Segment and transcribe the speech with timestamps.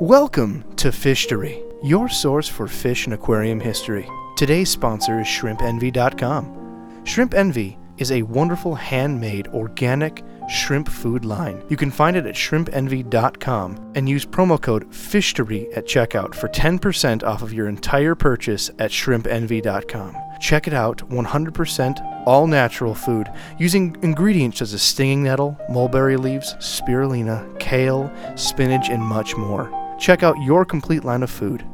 [0.00, 4.08] Welcome to Fishtory, your source for fish and aquarium history.
[4.36, 7.02] Today's sponsor is ShrimpEnvy.com.
[7.04, 11.64] Shrimp Envy is a wonderful handmade organic shrimp food line.
[11.68, 17.24] You can find it at ShrimpEnvy.com and use promo code FISHTORY at checkout for 10%
[17.24, 20.16] off of your entire purchase at ShrimpEnvy.com.
[20.40, 26.54] Check it out 100% all natural food using ingredients such as stinging nettle, mulberry leaves,
[26.60, 29.87] spirulina, kale, spinach, and much more.
[29.98, 31.64] Check out your complete line of food.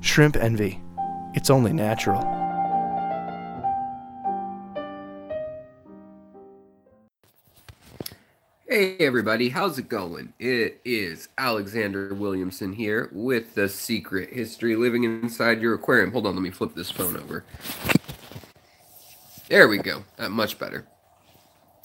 [0.00, 0.80] Shrimp Envy.
[1.34, 2.20] It's only natural.
[8.68, 10.34] Hey everybody, how's it going?
[10.38, 16.12] It is Alexander Williamson here with the secret history living inside your aquarium.
[16.12, 17.44] Hold on, let me flip this phone over.
[19.48, 20.04] There we go.
[20.18, 20.86] Uh, much better.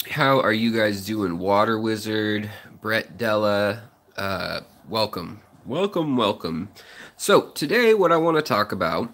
[0.09, 1.39] How are you guys doing?
[1.39, 2.49] Water Wizard,
[2.81, 3.83] Brett Della,
[4.17, 5.39] uh, welcome.
[5.65, 6.71] Welcome, welcome.
[7.15, 9.13] So, today what I want to talk about,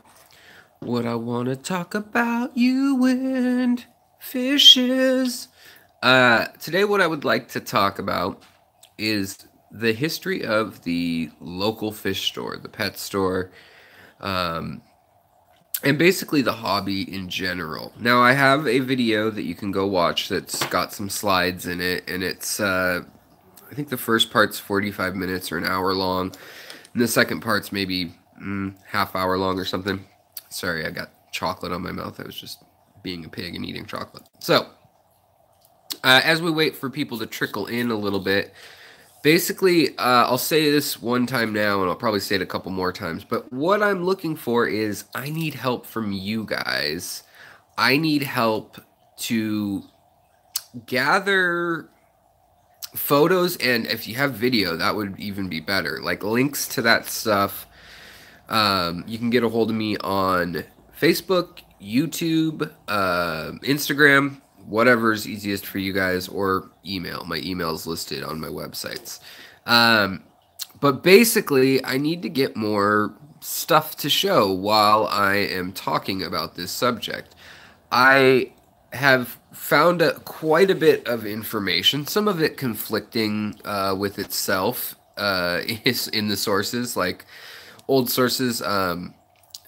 [0.80, 3.86] what I want to talk about, you and
[4.18, 5.50] fishes.
[6.02, 8.42] Uh, today, what I would like to talk about
[8.98, 9.38] is
[9.70, 13.52] the history of the local fish store, the pet store,
[14.20, 14.82] um,
[15.84, 17.94] and basically the hobby in general.
[18.00, 21.80] Now, I have a video that you can go watch that's got some slides in
[21.80, 23.04] it, and it's, uh,
[23.72, 26.34] I think the first part's 45 minutes or an hour long,
[26.94, 30.04] and the second part's maybe mm, half hour long or something.
[30.50, 32.20] Sorry, I got chocolate on my mouth.
[32.20, 32.64] I was just
[33.04, 34.24] being a pig and eating chocolate.
[34.40, 34.70] So,
[36.04, 38.54] uh, as we wait for people to trickle in a little bit,
[39.24, 42.72] basically, uh, I'll say this one time now, and I'll probably say it a couple
[42.72, 43.24] more times.
[43.24, 47.24] But what I'm looking for is I need help from you guys.
[47.78, 48.78] I need help
[49.18, 49.84] to
[50.86, 51.90] gather
[52.96, 56.00] photos, and if you have video, that would even be better.
[56.02, 57.68] Like links to that stuff.
[58.48, 60.64] Um, you can get a hold of me on
[61.00, 67.26] Facebook, YouTube, uh, Instagram whatever's easiest for you guys, or email.
[67.26, 69.20] My email is listed on my websites.
[69.66, 70.24] Um,
[70.80, 76.56] but basically, I need to get more stuff to show while I am talking about
[76.56, 77.36] this subject.
[77.92, 78.54] I
[78.94, 84.96] have found a, quite a bit of information, some of it conflicting uh, with itself
[85.18, 87.26] uh, is in the sources, like
[87.88, 88.62] old sources.
[88.62, 89.14] Um,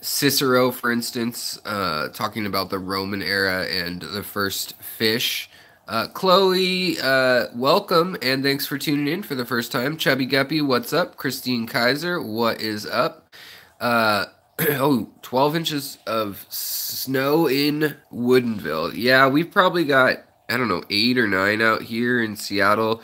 [0.04, 5.48] Cicero, for instance, uh, talking about the Roman era and the first fish.
[5.88, 9.98] Uh, Chloe, uh, welcome and thanks for tuning in for the first time.
[9.98, 11.18] Chubby Guppy, what's up?
[11.18, 13.28] Christine Kaiser, what is up?
[14.70, 18.92] Oh, 12 inches of snow in Woodinville.
[18.96, 20.18] Yeah, we've probably got,
[20.50, 23.02] I don't know, eight or nine out here in Seattle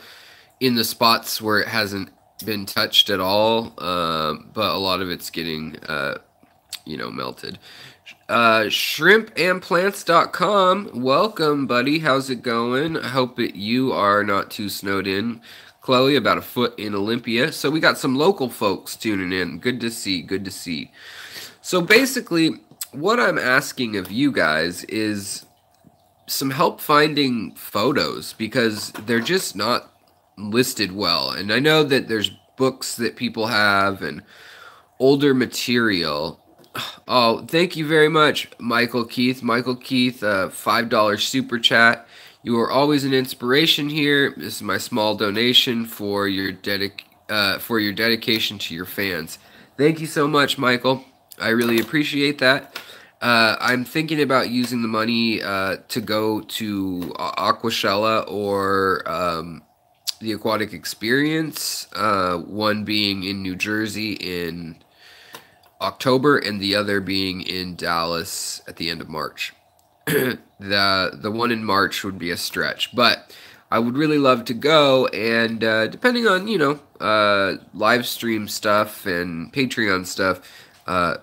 [0.60, 2.10] in the spots where it hasn't
[2.44, 3.72] been touched at all.
[3.78, 6.18] Uh, but a lot of it's getting uh,
[6.84, 7.58] you know, melted.
[8.28, 10.90] Uh, shrimpandplants.com.
[10.94, 11.98] Welcome, buddy.
[12.00, 12.96] How's it going?
[12.96, 15.40] I hope that you are not too snowed in.
[15.80, 17.52] Chloe, about a foot in Olympia.
[17.52, 19.58] So we got some local folks tuning in.
[19.58, 20.22] Good to see.
[20.22, 20.90] Good to see.
[21.68, 22.52] So basically,
[22.92, 25.44] what I'm asking of you guys is
[26.26, 29.92] some help finding photos because they're just not
[30.38, 31.30] listed well.
[31.30, 34.22] And I know that there's books that people have and
[34.98, 36.40] older material
[37.08, 39.42] Oh, thank you very much, Michael Keith.
[39.42, 42.06] Michael Keith, uh, $5 super chat.
[42.42, 44.34] You are always an inspiration here.
[44.36, 49.38] This is my small donation for your dedic- uh, for your dedication to your fans.
[49.76, 51.04] Thank you so much, Michael.
[51.40, 52.80] I really appreciate that.
[53.20, 59.62] Uh, I'm thinking about using the money uh, to go to Aquashella or um,
[60.20, 64.76] the Aquatic Experience, uh, one being in New Jersey in
[65.80, 69.52] October and the other being in Dallas at the end of March.
[70.06, 73.34] the the one in March would be a stretch, but
[73.70, 75.06] I would really love to go.
[75.08, 80.40] And uh, depending on you know uh, live stream stuff and Patreon stuff,
[80.86, 81.18] uh,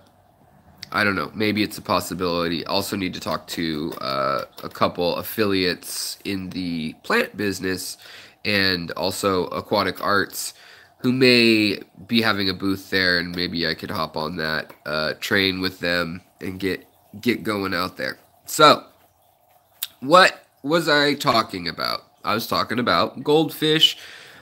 [0.95, 1.29] I don't know.
[1.35, 2.65] Maybe it's a possibility.
[2.65, 7.97] Also need to talk to uh, a couple affiliates in the plant business
[8.45, 10.53] and also aquatic arts
[10.99, 15.15] who may be having a booth there, and maybe I could hop on that uh,
[15.19, 16.87] train with them and get
[17.19, 18.17] get going out there.
[18.45, 18.85] So,
[19.99, 22.03] what was I talking about?
[22.23, 23.97] I was talking about goldfish,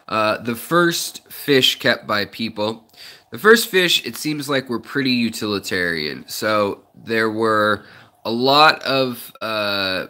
[0.07, 2.85] uh, the first fish kept by people.
[3.33, 6.24] The first fish, it seems like, were pretty utilitarian.
[6.27, 7.83] So there were
[8.24, 10.06] a lot of uh,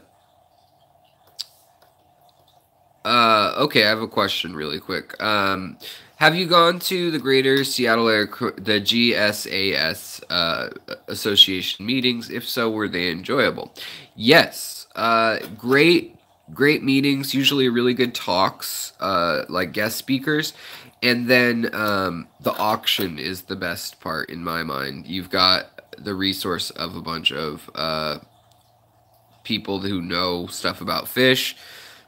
[3.05, 5.21] uh, okay, I have a question really quick.
[5.23, 5.77] Um,
[6.17, 10.69] have you gone to the Greater Seattle Air, the GSAS uh,
[11.07, 12.29] Association meetings?
[12.29, 13.73] If so, were they enjoyable?
[14.17, 14.87] Yes.
[14.97, 16.17] Uh, great,
[16.53, 17.33] great meetings.
[17.33, 20.51] Usually, really good talks, uh, like guest speakers,
[21.03, 25.05] and then um, the auction is the best part in my mind.
[25.05, 28.19] You've got the resource of a bunch of uh,
[29.43, 31.55] people who know stuff about fish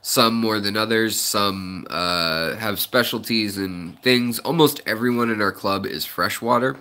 [0.06, 1.18] some more than others.
[1.20, 4.38] Some uh, have specialties and things.
[4.38, 6.76] Almost everyone in our club is freshwater,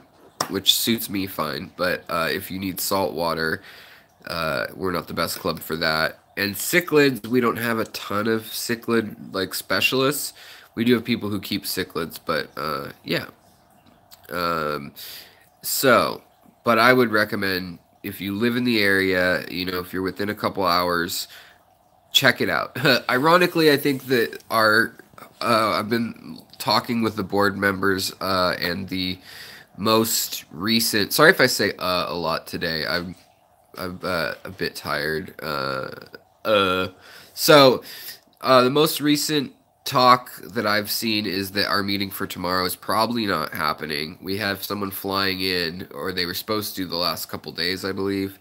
[0.50, 1.72] which suits me fine.
[1.76, 3.64] But uh, if you need salt water,
[4.28, 6.20] uh, we're not the best club for that.
[6.38, 10.34] And cichlids, we don't have a ton of cichlid like specialists.
[10.76, 13.26] We do have people who keep cichlids, but uh, yeah.
[14.30, 14.94] Um,
[15.62, 16.22] so,
[16.64, 20.30] but I would recommend if you live in the area, you know, if you're within
[20.30, 21.28] a couple hours,
[22.12, 22.78] check it out.
[23.10, 24.94] Ironically, I think that our
[25.42, 29.20] uh, I've been talking with the board members uh, and the
[29.78, 31.14] most recent.
[31.14, 32.86] Sorry if I say uh, a lot today.
[32.86, 33.16] I'm
[33.78, 35.34] I'm uh, a bit tired.
[35.42, 35.90] Uh,
[36.46, 36.90] uh,
[37.34, 37.84] so
[38.42, 39.54] the most recent
[39.86, 44.18] talk that I've seen is that our meeting for tomorrow is probably not happening.
[44.20, 47.92] We have someone flying in, or they were supposed to the last couple days, I
[47.92, 48.40] believe,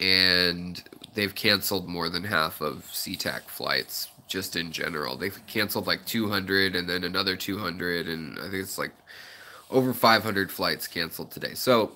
[0.00, 0.82] and
[1.14, 5.16] they've canceled more than half of SeaTac flights just in general.
[5.16, 8.92] They've canceled like 200 and then another 200, and I think it's like
[9.70, 11.54] over 500 flights canceled today.
[11.54, 11.92] So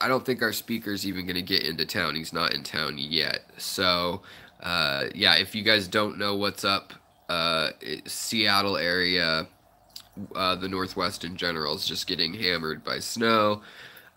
[0.00, 2.14] I don't think our speaker's even going to get into town.
[2.14, 3.40] He's not in town yet.
[3.56, 4.20] So
[4.60, 6.92] uh, yeah, if you guys don't know what's up,
[7.28, 7.70] uh,
[8.06, 9.46] Seattle area,
[10.34, 13.62] uh, the Northwest in general is just getting hammered by snow.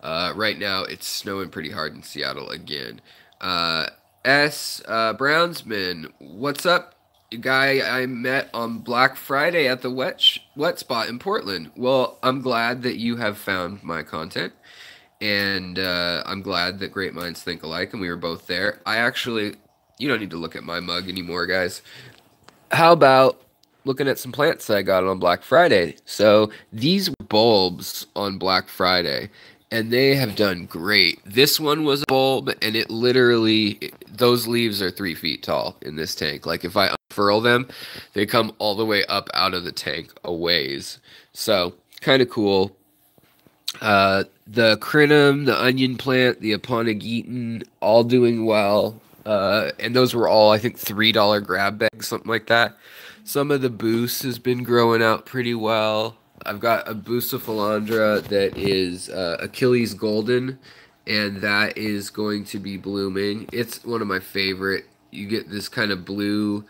[0.01, 3.01] Uh, right now, it's snowing pretty hard in Seattle again.
[3.39, 3.87] Uh,
[4.25, 4.81] S.
[4.87, 6.95] Uh, Brownsman, what's up,
[7.39, 11.71] guy I met on Black Friday at the wet sh- wet spot in Portland?
[11.75, 14.53] Well, I'm glad that you have found my content,
[15.19, 18.79] and uh, I'm glad that great minds think alike, and we were both there.
[18.85, 19.55] I actually,
[19.97, 21.81] you don't need to look at my mug anymore, guys.
[22.71, 23.41] How about
[23.85, 25.95] looking at some plants that I got on Black Friday?
[26.05, 29.29] So these bulbs on Black Friday
[29.71, 31.19] and they have done great.
[31.25, 35.95] This one was a bulb, and it literally those leaves are three feet tall in
[35.95, 36.45] this tank.
[36.45, 37.67] Like if I unfurl them,
[38.13, 40.99] they come all the way up out of the tank a ways.
[41.33, 42.75] So kind of cool.
[43.79, 48.99] Uh, the crinum, the onion plant, the aponogeton, all doing well.
[49.25, 52.77] Uh, and those were all I think three dollar grab bags, something like that.
[53.23, 56.17] Some of the boost has been growing out pretty well.
[56.45, 60.57] I've got a Bucephalandra that is uh, Achilles Golden,
[61.05, 63.47] and that is going to be blooming.
[63.51, 64.85] It's one of my favorite.
[65.11, 66.65] You get this kind of blue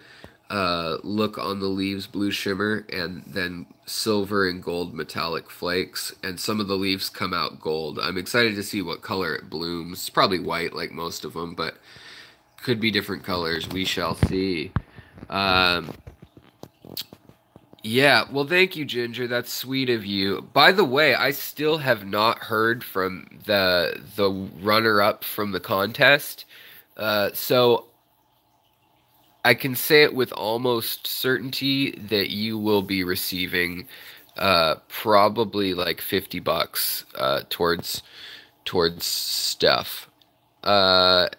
[0.49, 6.13] uh, look on the leaves, blue shimmer, and then silver and gold metallic flakes.
[6.21, 7.97] And some of the leaves come out gold.
[7.97, 9.99] I'm excited to see what color it blooms.
[9.99, 11.77] It's probably white, like most of them, but
[12.63, 13.67] could be different colors.
[13.67, 14.71] We shall see.
[15.29, 15.91] Um,
[17.83, 19.27] yeah, well, thank you, Ginger.
[19.27, 20.47] That's sweet of you.
[20.53, 25.59] By the way, I still have not heard from the the runner up from the
[25.59, 26.45] contest,
[26.97, 27.87] uh, so
[29.43, 33.87] I can say it with almost certainty that you will be receiving
[34.37, 38.03] uh, probably like fifty bucks uh, towards
[38.63, 40.07] towards stuff.
[40.63, 41.29] Uh,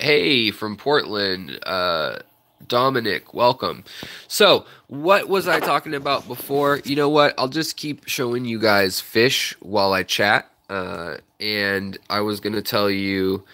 [0.00, 1.58] hey, from Portland.
[1.64, 2.18] Uh,
[2.66, 3.84] Dominic, welcome.
[4.28, 6.80] So, what was I talking about before?
[6.84, 7.34] You know what?
[7.38, 10.50] I'll just keep showing you guys fish while I chat.
[10.68, 13.44] Uh, and I was going to tell you,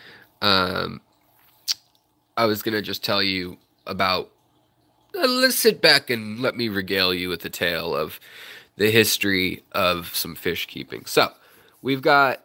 [0.42, 1.00] um,
[2.36, 4.30] I was going to just tell you about.
[5.14, 8.20] Uh, let's sit back and let me regale you with the tale of
[8.76, 11.06] the history of some fish keeping.
[11.06, 11.32] So,
[11.80, 12.42] we've got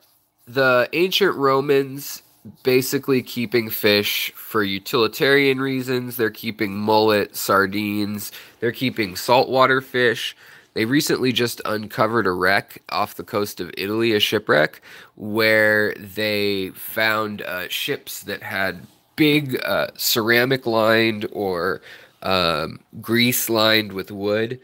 [0.48, 2.24] the ancient Romans
[2.64, 6.18] basically keeping fish for utilitarian reasons.
[6.18, 10.36] They're keeping mullet, sardines, they're keeping saltwater fish.
[10.74, 14.82] They recently just uncovered a wreck off the coast of Italy, a shipwreck,
[15.16, 21.82] where they found uh, ships that had big uh, ceramic lined or
[22.24, 24.60] um, grease lined with wood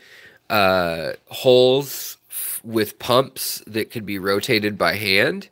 [0.49, 5.49] uh, holes f- with pumps that could be rotated by hand.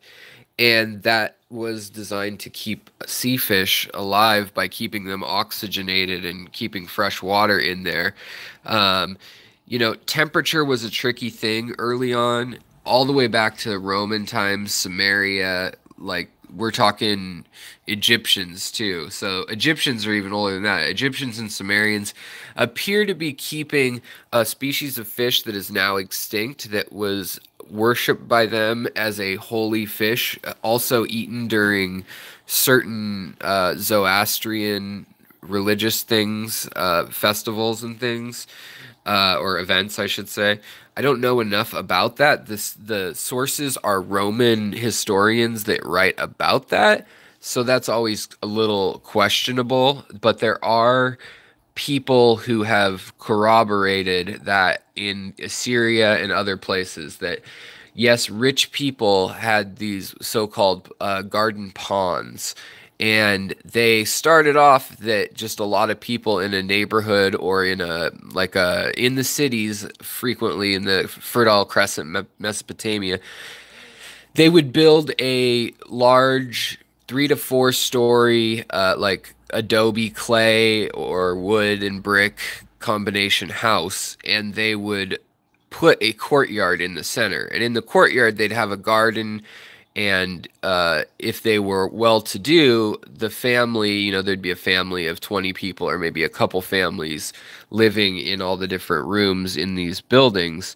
[0.58, 6.88] And that was designed to keep sea fish alive by keeping them oxygenated and keeping
[6.88, 8.16] fresh water in there.
[8.66, 9.18] Um,
[9.68, 14.26] you know, temperature was a tricky thing early on, all the way back to Roman
[14.26, 17.46] times, Sumeria, like we're talking
[17.88, 19.10] Egyptians too.
[19.10, 20.90] So Egyptians are even older than that.
[20.90, 22.14] Egyptians and Sumerians
[22.56, 28.28] appear to be keeping a species of fish that is now extinct that was worshipped
[28.28, 32.06] by them as a holy fish, also eaten during
[32.46, 35.06] certain uh, Zoroastrian
[35.42, 38.48] religious things, uh, festivals and things,
[39.06, 40.60] uh, or events, I should say.
[40.98, 42.48] I don't know enough about that.
[42.48, 47.06] This the sources are Roman historians that write about that,
[47.40, 50.06] so that's always a little questionable.
[50.20, 51.18] But there are
[51.76, 57.42] people who have corroborated that in Assyria and other places that
[57.94, 62.56] yes, rich people had these so-called uh, garden ponds.
[62.98, 67.82] And they started off that just a lot of people in a neighborhood or in
[67.82, 73.20] a like a in the cities frequently in the fertile crescent mesopotamia
[74.36, 81.84] they would build a large three to four story uh, like adobe clay or wood
[81.84, 82.40] and brick
[82.80, 85.20] combination house and they would
[85.70, 87.46] put a courtyard in the center.
[87.46, 89.42] And in the courtyard they'd have a garden
[89.96, 94.56] and uh, if they were well to do the family you know there'd be a
[94.56, 97.32] family of 20 people or maybe a couple families
[97.70, 100.76] living in all the different rooms in these buildings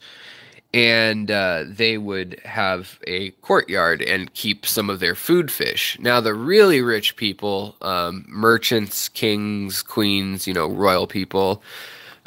[0.73, 5.97] and uh, they would have a courtyard and keep some of their food fish.
[5.99, 11.63] Now the really rich people um, merchants kings queens you know royal people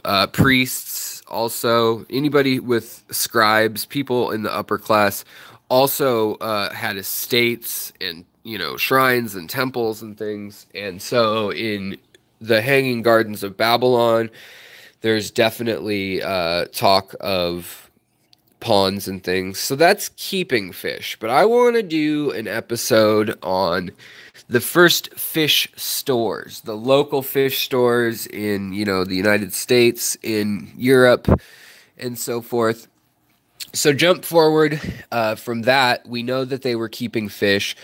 [0.05, 5.25] uh, priests also anybody with scribes people in the upper class
[5.69, 10.67] also uh, had estates and you know shrines and temples and things.
[10.75, 11.97] And so in
[12.41, 14.29] the hanging gardens of babylon
[15.01, 17.91] there's definitely uh, talk of
[18.63, 23.91] ponds and things so that's keeping fish but i want to do an episode on
[24.49, 30.71] the first fish stores the local fish stores in you know the united states in
[30.77, 31.29] europe
[31.99, 32.87] and so forth
[33.73, 36.07] so jump forward uh, from that.
[36.07, 37.75] We know that they were keeping fish.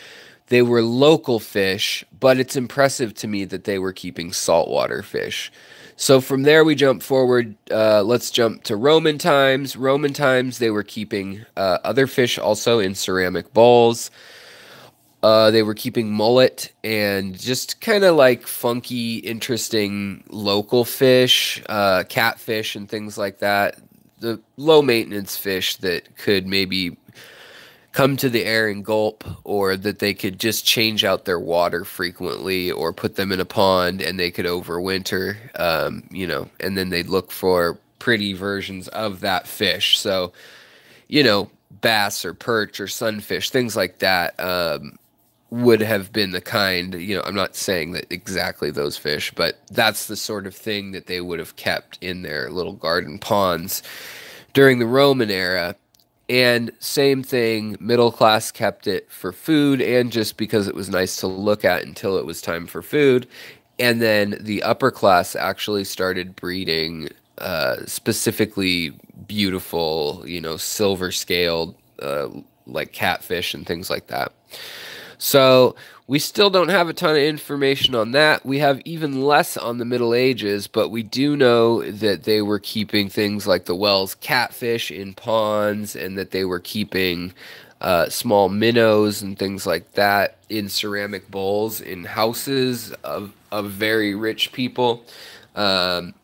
[0.49, 5.51] They were local fish, but it's impressive to me that they were keeping saltwater fish.
[6.01, 7.57] So from there, we jump forward.
[7.69, 9.77] Uh, let's jump to Roman times.
[9.77, 14.13] Roman times, they were keeping uh, other fish also in ceramic bowls.
[15.25, 22.05] Uh, they were keeping mullet and just kind of like funky, interesting local fish, uh,
[22.09, 23.77] catfish, and things like that
[24.21, 26.97] the low maintenance fish that could maybe
[27.99, 31.85] come to the air and gulp or that they could just change out their water
[31.85, 36.79] frequently or put them in a pond and they could overwinter um, you know and
[36.79, 40.33] then they'd look for pretty versions of that fish so
[41.09, 41.51] you know
[41.81, 44.97] bass or perch or sunfish things like that um,
[45.51, 49.59] would have been the kind, you know, I'm not saying that exactly those fish, but
[49.71, 53.83] that's the sort of thing that they would have kept in their little garden ponds
[54.53, 55.75] during the Roman era.
[56.29, 61.17] And same thing, middle class kept it for food and just because it was nice
[61.17, 63.27] to look at until it was time for food.
[63.79, 67.09] And then the upper class actually started breeding
[67.39, 68.91] uh, specifically
[69.27, 72.29] beautiful, you know, silver scaled, uh,
[72.67, 74.33] like catfish and things like that.
[75.19, 75.77] So
[76.09, 78.45] we still don't have a ton of information on that.
[78.45, 82.59] We have even less on the Middle Ages, but we do know that they were
[82.59, 87.35] keeping things like the Wells catfish in ponds and that they were keeping
[87.83, 94.15] uh, small minnows and things like that in ceramic bowls in houses of, of very
[94.15, 95.05] rich people.
[95.57, 96.15] Um,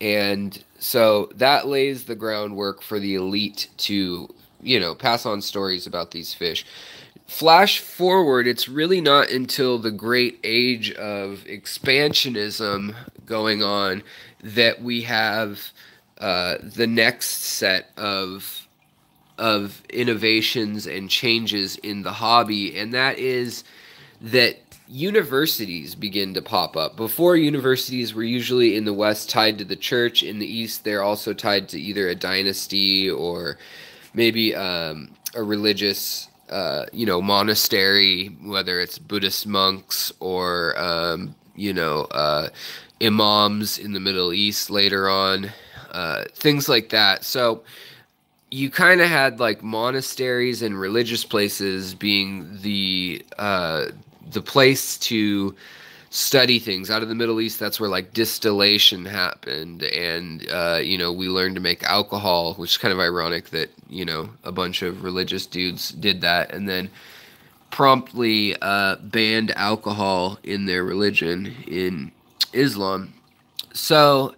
[0.00, 5.86] and so that lays the groundwork for the elite to, you know, pass on stories
[5.86, 6.64] about these fish
[7.26, 14.02] flash forward, it's really not until the great age of expansionism going on
[14.42, 15.72] that we have
[16.18, 18.62] uh, the next set of
[19.38, 23.64] of innovations and changes in the hobby, and that is
[24.22, 24.56] that
[24.88, 26.96] universities begin to pop up.
[26.96, 31.02] Before universities were usually in the West tied to the church, in the East they're
[31.02, 33.58] also tied to either a dynasty or
[34.14, 41.72] maybe um, a religious uh, you know, monastery, whether it's Buddhist monks or, um, you
[41.72, 42.48] know, uh,
[43.02, 45.50] imams in the Middle East later on,
[45.92, 47.24] uh, things like that.
[47.24, 47.62] So
[48.50, 53.86] you kind of had like monasteries and religious places being the uh,
[54.30, 55.54] the place to
[56.16, 57.60] study things out of the Middle East.
[57.60, 62.70] That's where like distillation happened, and uh, you know we learned to make alcohol, which
[62.70, 66.66] is kind of ironic that you know a bunch of religious dudes did that, and
[66.66, 66.88] then
[67.70, 72.10] promptly uh, banned alcohol in their religion in
[72.54, 73.12] Islam.
[73.74, 74.34] So,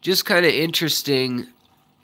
[0.00, 1.46] just kind of interesting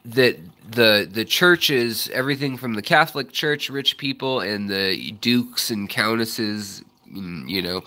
[0.04, 0.38] that
[0.70, 6.84] the the churches, everything from the Catholic Church, rich people, and the dukes and countesses,
[7.12, 7.82] mm, you know,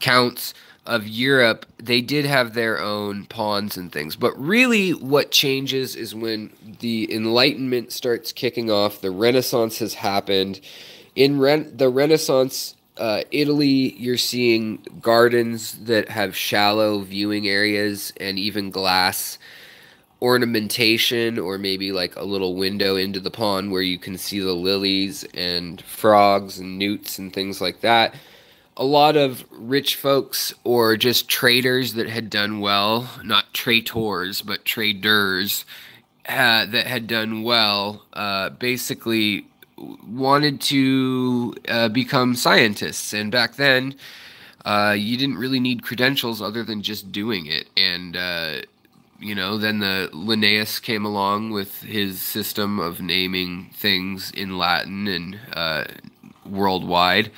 [0.00, 0.52] counts
[0.86, 4.16] of Europe, they did have their own pawns and things.
[4.16, 10.60] But really, what changes is when the Enlightenment starts kicking off, the Renaissance has happened.
[11.16, 18.38] In Ren- the Renaissance, uh, Italy, you're seeing gardens that have shallow viewing areas and
[18.38, 19.38] even glass
[20.20, 24.52] ornamentation, or maybe like a little window into the pond where you can see the
[24.52, 28.14] lilies and frogs and newts and things like that
[28.76, 34.64] a lot of rich folks or just traders that had done well, not traitors, but
[34.64, 35.64] traders
[36.28, 43.12] uh, that had done well, uh, basically wanted to uh, become scientists.
[43.12, 43.94] And back then,
[44.64, 47.68] uh, you didn't really need credentials other than just doing it.
[47.76, 48.62] And, uh,
[49.20, 55.06] you know, then the Linnaeus came along with his system of naming things in Latin
[55.06, 55.84] and uh,
[56.44, 57.30] worldwide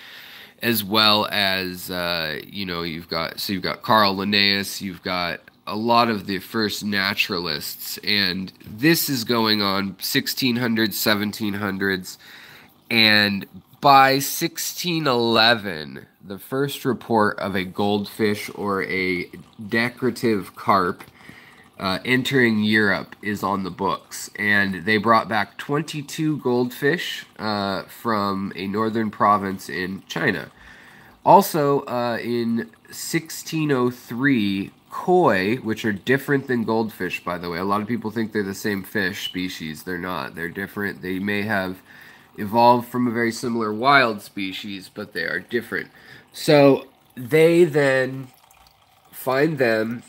[0.66, 5.38] as well as uh, you know you've got so you've got Carl Linnaeus, you've got
[5.64, 12.18] a lot of the first naturalists, and this is going on 1600s, 1700s,
[12.90, 13.46] and
[13.80, 19.30] by 1611, the first report of a goldfish or a
[19.68, 21.04] decorative carp
[21.78, 28.52] uh, entering Europe is on the books, and they brought back 22 goldfish uh, from
[28.56, 30.50] a northern province in China.
[31.26, 37.58] Also, uh, in 1603, koi, which are different than goldfish, by the way.
[37.58, 39.82] A lot of people think they're the same fish species.
[39.82, 40.36] They're not.
[40.36, 41.02] They're different.
[41.02, 41.82] They may have
[42.38, 45.90] evolved from a very similar wild species, but they are different.
[46.32, 48.28] So they then
[49.10, 50.04] find them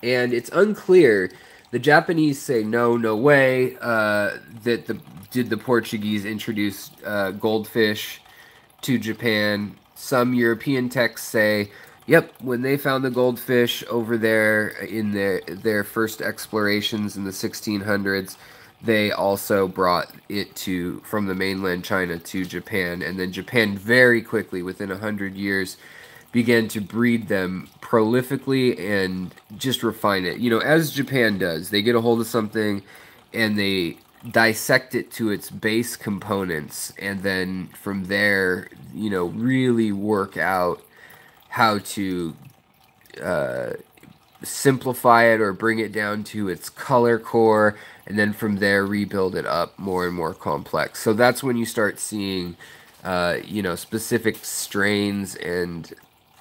[0.00, 1.32] and it's unclear.
[1.72, 3.76] The Japanese say no, no way.
[3.80, 5.00] Uh, that the
[5.32, 8.20] did the Portuguese introduce uh, goldfish
[8.82, 9.76] to Japan?
[10.02, 11.70] Some European texts say,
[12.06, 17.30] yep, when they found the goldfish over there in their their first explorations in the
[17.30, 18.36] 1600s,
[18.82, 24.22] they also brought it to from the mainland China to Japan, and then Japan very
[24.22, 25.76] quickly, within a hundred years,
[26.32, 30.38] began to breed them prolifically and just refine it.
[30.38, 32.82] You know, as Japan does, they get a hold of something
[33.32, 33.98] and they
[34.30, 40.80] dissect it to its base components and then from there, you know, really work out
[41.48, 42.34] how to
[43.22, 43.70] uh,
[44.42, 49.36] simplify it or bring it down to its color core and then from there rebuild
[49.36, 51.00] it up more and more complex.
[51.00, 52.56] So that's when you start seeing
[53.04, 55.92] uh, you know specific strains and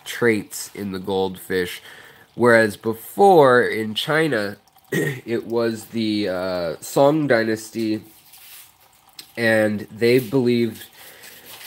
[0.05, 1.81] traits in the goldfish.
[2.35, 4.57] Whereas before in China,
[5.25, 8.03] it was the uh, Song dynasty,
[9.37, 10.85] and they believed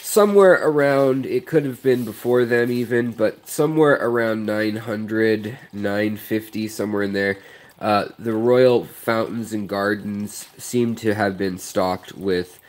[0.03, 7.03] somewhere around, it could have been before them even, but somewhere around 900, 950, somewhere
[7.03, 7.39] in there.
[7.81, 12.61] Uh, the royal fountains and gardens seem to have been stocked with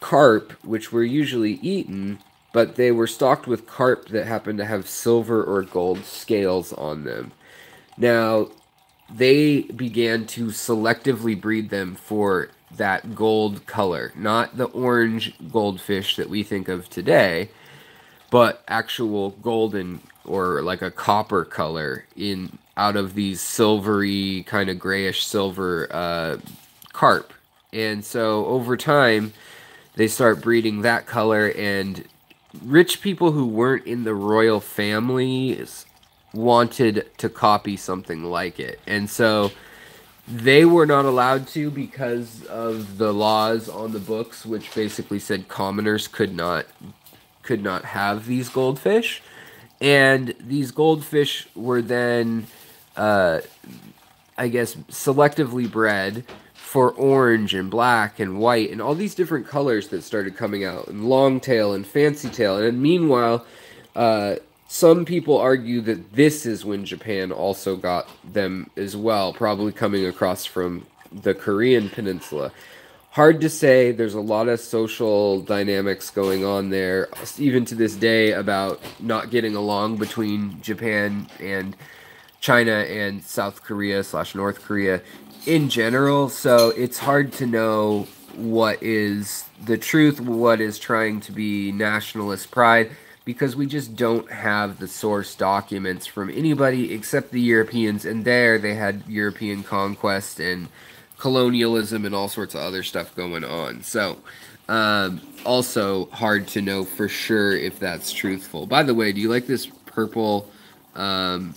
[0.00, 2.18] carp, which were usually eaten,
[2.54, 7.04] but they were stocked with carp that happened to have silver or gold scales on
[7.04, 7.32] them.
[7.98, 8.48] Now,
[9.14, 16.30] they began to selectively breed them for that gold color, not the orange goldfish that
[16.30, 17.48] we think of today,
[18.30, 24.78] but actual golden or like a copper color in out of these silvery kind of
[24.78, 26.38] grayish silver uh,
[26.92, 27.32] carp.
[27.72, 29.32] And so over time,
[29.96, 32.04] they start breeding that color and
[32.64, 35.84] rich people who weren't in the royal families
[36.32, 38.80] wanted to copy something like it.
[38.86, 39.50] And so
[40.28, 45.48] they were not allowed to because of the laws on the books which basically said
[45.48, 46.66] commoners could not
[47.42, 49.22] could not have these goldfish.
[49.80, 52.46] And these goldfish were then
[52.96, 53.40] uh,
[54.36, 59.88] I guess selectively bred for orange and black and white and all these different colors
[59.88, 63.44] that started coming out and long tail and fancy tail and meanwhile
[63.96, 64.36] uh,
[64.72, 70.06] some people argue that this is when japan also got them as well probably coming
[70.06, 72.52] across from the korean peninsula.
[73.14, 73.90] Hard to say.
[73.90, 79.30] There's a lot of social dynamics going on there even to this day about not
[79.30, 81.76] getting along between japan and
[82.38, 85.02] china and south korea slash north korea
[85.46, 88.06] in general, so it's hard to know
[88.36, 92.90] what is the truth, what is trying to be nationalist pride,
[93.32, 98.04] because we just don't have the source documents from anybody except the Europeans.
[98.04, 100.66] And there they had European conquest and
[101.16, 103.84] colonialism and all sorts of other stuff going on.
[103.84, 104.18] So,
[104.68, 108.66] um, also hard to know for sure if that's truthful.
[108.66, 110.50] By the way, do you like this purple,
[110.96, 111.54] um,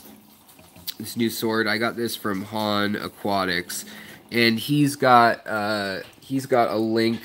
[0.99, 1.65] this new sword?
[1.65, 3.85] I got this from Han Aquatics,
[4.31, 7.19] and he's got uh, he's got a link.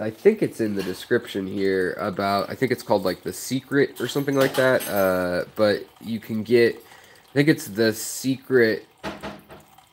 [0.00, 2.50] I think it's in the description here about.
[2.50, 4.86] I think it's called like the secret or something like that.
[4.88, 6.76] Uh, but you can get.
[6.76, 8.86] I think it's the secret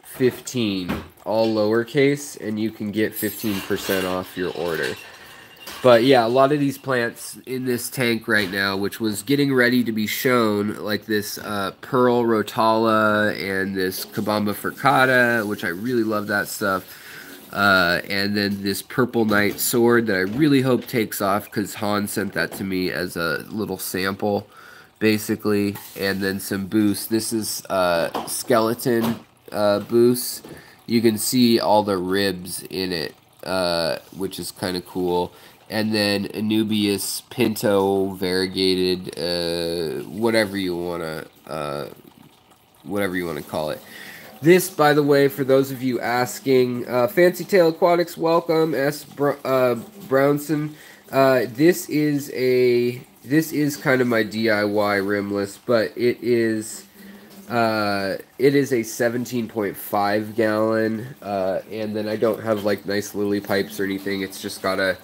[0.04, 4.94] 15 all lowercase and you can get 15% off your order
[5.82, 9.54] but yeah a lot of these plants in this tank right now which was getting
[9.54, 15.70] ready to be shown like this uh, pearl rotala and this cabomba furcata which i
[15.70, 17.01] really love that stuff
[17.52, 22.08] uh, and then this purple knight sword that i really hope takes off because han
[22.08, 24.48] sent that to me as a little sample
[25.00, 29.20] basically and then some boosts this is uh, skeleton
[29.52, 30.42] uh, boosts
[30.92, 35.32] you can see all the ribs in it, uh, which is kind of cool.
[35.70, 41.86] And then Anubias Pinto variegated, uh, whatever you wanna, uh,
[42.84, 43.82] whatever you wanna call it.
[44.42, 49.04] This, by the way, for those of you asking, uh, Fancy Tail Aquatics, welcome, S.
[49.04, 49.76] Br- uh,
[50.08, 50.76] Brownson.
[51.12, 56.86] Uh, this is a this is kind of my DIY rimless, but it is
[57.50, 63.42] uh, it is a 17.5 gallon, uh, and then I don't have like nice lily
[63.42, 64.24] pipes or anything.
[64.24, 64.98] It's just got a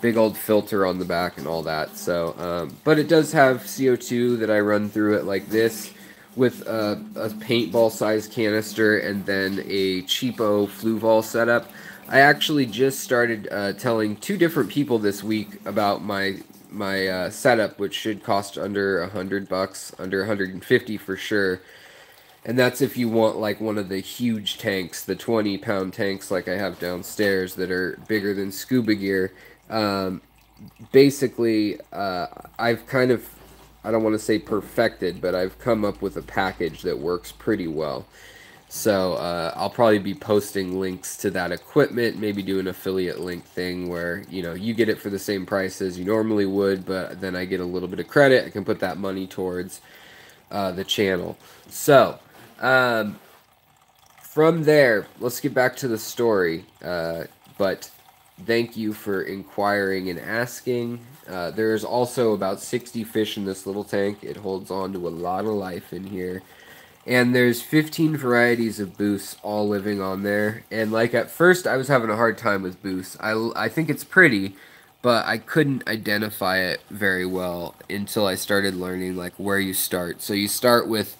[0.00, 1.98] big old filter on the back and all that.
[1.98, 5.92] So, um, but it does have CO2 that I run through it like this
[6.36, 11.70] with a, a paintball size canister and then a cheapo Fluval setup.
[12.08, 16.38] I actually just started uh, telling two different people this week about my
[16.70, 21.60] my uh, setup, which should cost under a hundred bucks, under 150 for sure.
[22.44, 26.30] And that's if you want like one of the huge tanks, the 20 pound tanks
[26.30, 29.32] like I have downstairs that are bigger than scuba gear.
[29.70, 30.22] Um,
[30.90, 32.26] basically, uh,
[32.58, 33.28] I've kind of,
[33.84, 37.32] I don't want to say perfected, but I've come up with a package that works
[37.32, 38.06] pretty well.
[38.68, 43.44] So uh, I'll probably be posting links to that equipment, maybe do an affiliate link
[43.44, 46.86] thing where you know you get it for the same price as you normally would,
[46.86, 48.46] but then I get a little bit of credit.
[48.46, 49.82] I can put that money towards
[50.50, 51.36] uh, the channel.
[51.68, 52.18] So
[52.60, 53.18] um,
[54.22, 56.64] from there, let's get back to the story.
[56.82, 57.24] Uh,
[57.58, 57.90] but
[58.46, 60.98] thank you for inquiring and asking.
[61.32, 64.18] Uh, there's also about 60 fish in this little tank.
[64.22, 66.42] It holds on to a lot of life in here.
[67.06, 70.64] And there's 15 varieties of boosts all living on there.
[70.70, 73.16] And like at first, I was having a hard time with boosts.
[73.18, 74.54] I, I think it's pretty,
[75.00, 80.20] but I couldn't identify it very well until I started learning like where you start.
[80.20, 81.16] So you start with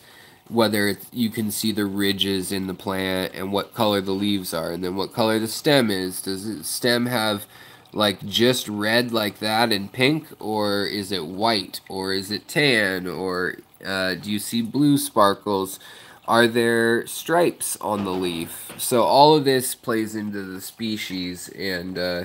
[0.49, 4.71] whether you can see the ridges in the plant and what color the leaves are,
[4.71, 6.21] and then what color the stem is.
[6.21, 7.47] Does the stem have
[7.93, 13.07] like just red like that and pink, or is it white, or is it tan,
[13.07, 15.79] or uh, do you see blue sparkles?
[16.27, 18.73] Are there stripes on the leaf?
[18.79, 22.25] So all of this plays into the species and uh,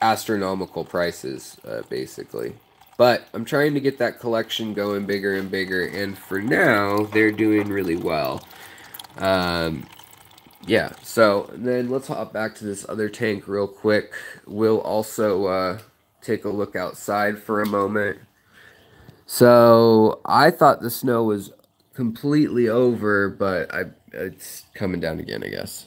[0.00, 2.54] astronomical prices, uh, basically.
[2.96, 7.30] But I'm trying to get that collection going bigger and bigger, and for now, they're
[7.30, 8.46] doing really well.
[9.18, 9.86] Um,
[10.66, 14.12] yeah, so then let's hop back to this other tank real quick.
[14.46, 15.78] We'll also uh,
[16.22, 18.18] take a look outside for a moment.
[19.26, 21.52] So I thought the snow was
[21.94, 25.42] completely over, but I it's coming down again.
[25.42, 25.86] I guess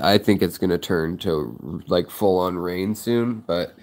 [0.00, 3.40] I think it's gonna turn to like full on rain soon.
[3.46, 3.76] But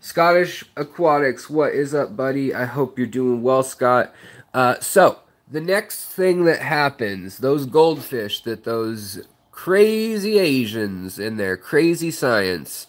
[0.00, 2.54] Scottish Aquatics, what is up, buddy?
[2.54, 4.14] I hope you're doing well, Scott.
[4.54, 5.18] Uh, so
[5.50, 12.86] the next thing that happens, those goldfish that those crazy Asians in their crazy science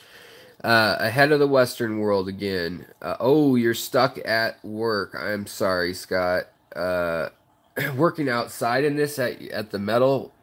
[0.64, 2.86] uh, ahead of the Western world again.
[3.02, 5.16] Uh, oh, you're stuck at work.
[5.18, 6.50] I'm sorry, Scott.
[6.76, 7.30] Uh,
[7.96, 10.34] working outside in this at, at the metal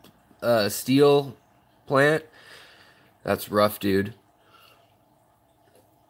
[0.42, 1.36] uh, steel
[1.86, 2.24] plant.
[3.22, 4.14] That's rough, dude.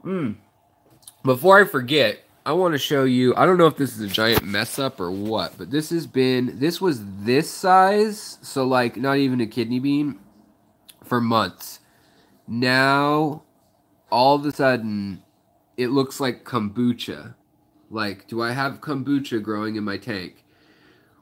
[0.03, 0.33] Hmm.
[1.25, 3.35] Before I forget, I want to show you.
[3.37, 6.07] I don't know if this is a giant mess up or what, but this has
[6.07, 6.59] been.
[6.59, 10.19] This was this size, so like not even a kidney bean,
[11.03, 11.81] for months.
[12.47, 13.43] Now
[14.11, 15.23] all of a sudden
[15.77, 17.35] it looks like kombucha.
[17.91, 20.45] Like, do I have kombucha growing in my tank?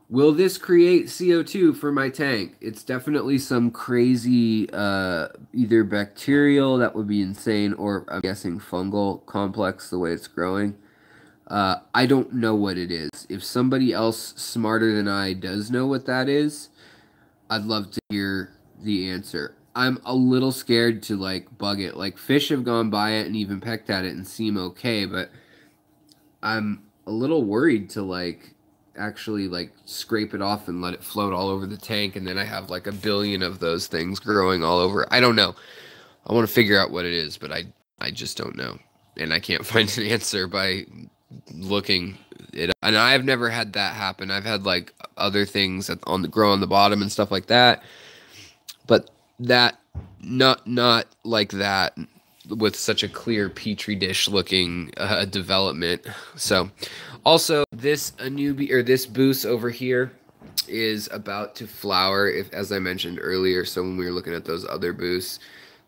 [0.08, 2.56] Will this create CO2 for my tank?
[2.61, 9.24] It's definitely some crazy, uh, either bacterial, that would be insane, or I'm guessing fungal
[9.24, 10.76] complex the way it's growing.
[11.46, 13.11] Uh, I don't know what it is.
[13.28, 16.70] If somebody else smarter than I does know what that is,
[17.50, 18.52] I'd love to hear
[18.83, 19.55] the answer.
[19.74, 21.96] I'm a little scared to like bug it.
[21.96, 25.31] Like fish have gone by it and even pecked at it and seem okay, but
[26.42, 28.55] I'm a little worried to like
[28.96, 32.37] actually like scrape it off and let it float all over the tank and then
[32.37, 35.07] I have like a billion of those things growing all over.
[35.11, 35.55] I don't know.
[36.26, 37.64] I want to figure out what it is, but I
[38.00, 38.78] I just don't know.
[39.16, 40.87] And I can't find an answer by
[41.55, 42.18] looking
[42.53, 44.31] it and I've never had that happen.
[44.31, 47.83] I've had like other things on the grow on the bottom and stuff like that.
[48.87, 49.79] But that
[50.21, 51.97] not not like that
[52.49, 56.07] with such a clear petri dish looking uh, development.
[56.37, 56.71] So,
[57.25, 60.12] also this Anubi or this boost over here
[60.68, 62.29] is about to flower.
[62.29, 65.38] If as I mentioned earlier, so when we were looking at those other boosts,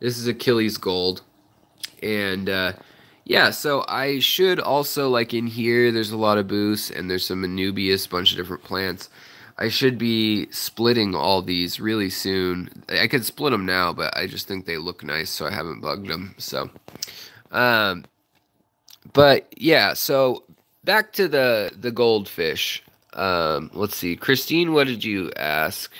[0.00, 1.22] this is Achilles gold,
[2.02, 2.72] and uh,
[3.24, 3.50] yeah.
[3.50, 5.90] So I should also like in here.
[5.90, 9.08] There's a lot of boosts and there's some Anubias, bunch of different plants.
[9.56, 12.84] I should be splitting all these really soon.
[12.88, 15.80] I could split them now, but I just think they look nice, so I haven't
[15.80, 16.34] bugged them.
[16.38, 16.70] So,
[17.52, 18.04] um,
[19.12, 19.94] but yeah.
[19.94, 20.42] So
[20.82, 22.82] back to the the goldfish.
[23.12, 25.92] Um, let's see, Christine, what did you ask?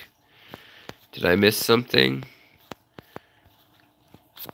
[1.13, 2.25] Did I miss something?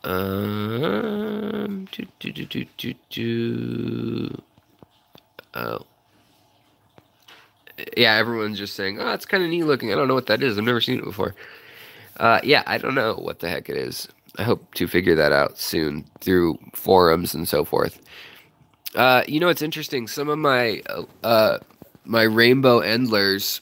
[0.05, 4.42] Um, do, do, do, do, do, do.
[5.55, 5.87] Oh
[7.96, 10.42] yeah, everyone's just saying, "Oh, it's kind of neat looking." I don't know what that
[10.42, 10.59] is.
[10.59, 11.35] I've never seen it before.
[12.18, 14.09] Uh, yeah, I don't know what the heck it is.
[14.38, 18.00] I hope to figure that out soon through forums and so forth.
[18.94, 20.07] Uh, you know, it's interesting.
[20.07, 20.83] Some of my
[21.22, 21.59] uh,
[22.05, 23.61] my rainbow endlers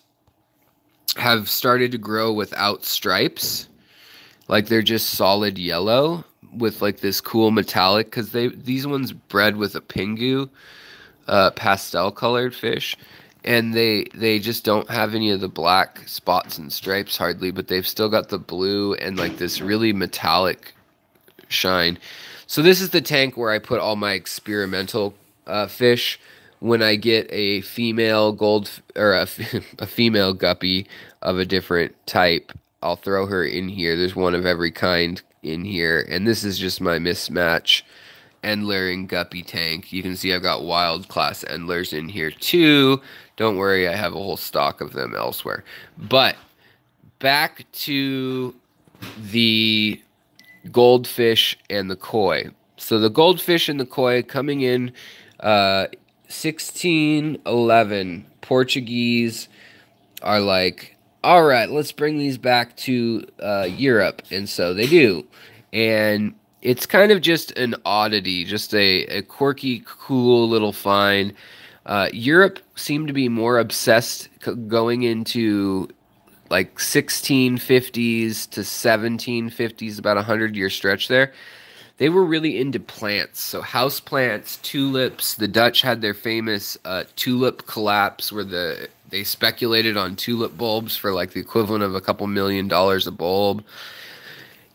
[1.16, 3.68] have started to grow without stripes,
[4.48, 6.24] like they're just solid yellow
[6.56, 8.06] with like this cool metallic.
[8.06, 10.48] Because they these ones bred with a pingu,
[11.28, 12.96] uh, pastel colored fish
[13.44, 17.68] and they they just don't have any of the black spots and stripes hardly but
[17.68, 20.74] they've still got the blue and like this really metallic
[21.48, 21.98] shine
[22.46, 25.14] so this is the tank where i put all my experimental
[25.46, 26.18] uh, fish
[26.60, 29.26] when i get a female gold or a,
[29.78, 30.86] a female guppy
[31.22, 32.52] of a different type
[32.82, 36.58] i'll throw her in here there's one of every kind in here and this is
[36.58, 37.82] just my mismatch
[38.44, 39.92] Endler and Guppy tank.
[39.92, 43.00] You can see I've got wild class Endlers in here too.
[43.36, 45.64] Don't worry, I have a whole stock of them elsewhere.
[45.96, 46.36] But
[47.18, 48.54] back to
[49.30, 50.00] the
[50.70, 52.50] goldfish and the koi.
[52.76, 54.92] So the goldfish and the koi coming in
[55.40, 55.86] uh,
[56.26, 59.48] 1611 Portuguese
[60.22, 64.22] are like, all right, let's bring these back to uh, Europe.
[64.30, 65.26] And so they do.
[65.72, 71.34] And it's kind of just an oddity, just a, a quirky, cool little find.
[71.86, 74.28] Uh, Europe seemed to be more obsessed
[74.68, 75.88] going into
[76.50, 81.32] like 1650s to 1750s, about a hundred year stretch there.
[81.98, 85.34] They were really into plants, so house plants, tulips.
[85.34, 90.96] The Dutch had their famous uh, tulip collapse, where the they speculated on tulip bulbs
[90.96, 93.64] for like the equivalent of a couple million dollars a bulb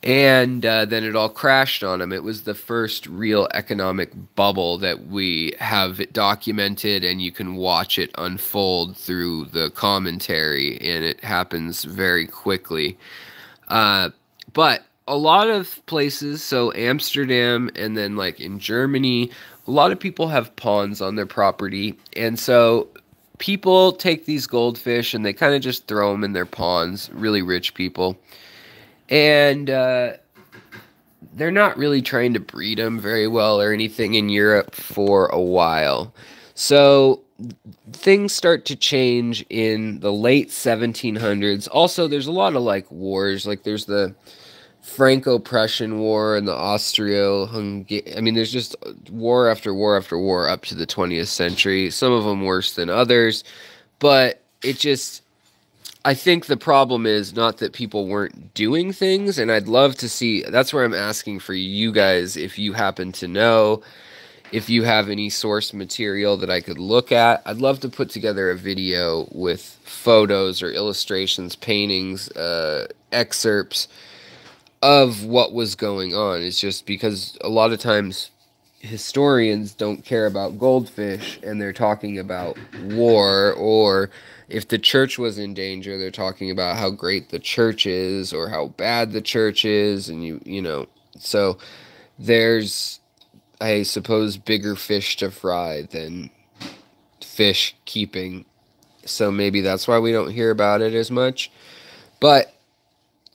[0.04, 2.12] and uh, then it all crashed on them.
[2.12, 7.98] It was the first real economic bubble that we have documented, and you can watch
[7.98, 12.98] it unfold through the commentary, and it happens very quickly.
[13.70, 14.10] Uh,
[14.52, 19.32] but a lot of places, so Amsterdam, and then like in Germany,
[19.68, 22.90] a lot of people have ponds on their property, and so
[23.44, 27.10] people take these goldfish and they kind of just throw them in their ponds.
[27.14, 28.18] Really rich people
[29.10, 30.14] and uh,
[31.36, 35.40] they're not really trying to breed them very well or anything in Europe for a
[35.40, 36.14] while.
[36.56, 37.22] So
[37.92, 41.68] things start to change in the late 1700s.
[41.72, 44.16] Also, there's a lot of like wars, like there's the
[44.84, 48.18] Franco-Prussian War and the Austro-Hungarian.
[48.18, 48.76] I mean, there's just
[49.10, 51.90] war after war after war up to the 20th century.
[51.90, 53.44] Some of them worse than others,
[54.00, 55.24] but it just
[56.06, 60.10] I think the problem is not that people weren't doing things, and I'd love to
[60.10, 60.44] see.
[60.44, 63.82] That's where I'm asking for you guys if you happen to know,
[64.52, 67.42] if you have any source material that I could look at.
[67.46, 73.88] I'd love to put together a video with photos or illustrations, paintings, uh, excerpts
[74.84, 76.42] of what was going on.
[76.42, 78.32] It's just because a lot of times
[78.80, 84.10] historians don't care about goldfish and they're talking about war or
[84.50, 88.50] if the church was in danger they're talking about how great the church is or
[88.50, 90.86] how bad the church is and you you know.
[91.18, 91.58] So
[92.20, 93.00] there's
[93.62, 96.30] i suppose bigger fish to fry than
[97.22, 98.44] fish keeping.
[99.06, 101.52] So maybe that's why we don't hear about it as much.
[102.20, 102.54] But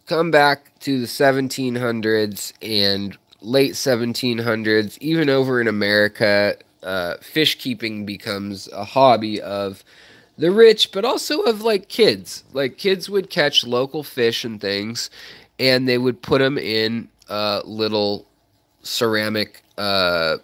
[0.09, 8.07] come back to the 1700s and late 1700s, even over in America, uh, fish keeping
[8.07, 9.85] becomes a hobby of
[10.37, 12.45] the rich, but also of like kids.
[12.53, 15.11] Like kids would catch local fish and things,
[15.59, 18.27] and they would put them in uh, little
[18.83, 20.39] ceramic, uh,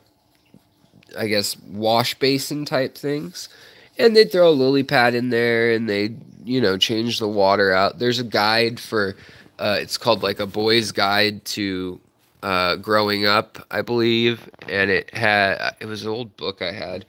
[1.17, 3.49] I guess, wash basin type things.
[3.97, 7.73] And they'd throw a lily pad in there and they'd, you know, change the water
[7.73, 8.01] out.
[8.01, 9.15] There's a guide for,
[9.59, 12.01] uh, it's called like a boy's guide to
[12.43, 17.07] uh, growing up, I believe, and it had it was an old book I had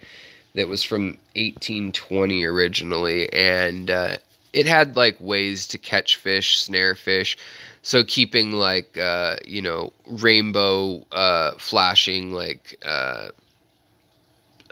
[0.53, 4.17] that was from 1820 originally, and uh,
[4.53, 7.38] it had like ways to catch fish, snare fish.
[7.81, 13.29] So keeping like uh, you know rainbow uh, flashing like uh,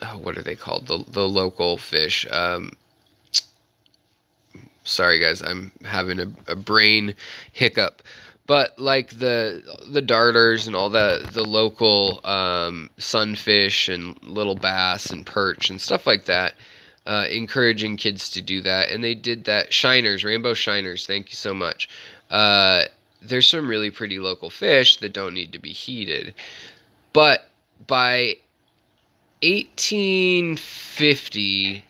[0.01, 2.25] oh, what are they called the the local fish.
[2.31, 2.71] Um,
[4.83, 7.15] sorry guys, I'm having a, a brain
[7.51, 8.01] hiccup.
[8.45, 15.11] But like the the darters and all the the local um, sunfish and little bass
[15.11, 16.55] and perch and stuff like that
[17.05, 18.89] uh, encouraging kids to do that.
[18.89, 21.89] And they did that shiners rainbow shiners thank you so much.
[22.29, 22.85] Uh,
[23.21, 26.33] there's some really pretty local fish that don't need to be heated.
[27.13, 27.49] But
[27.87, 28.35] by
[29.41, 31.85] 1850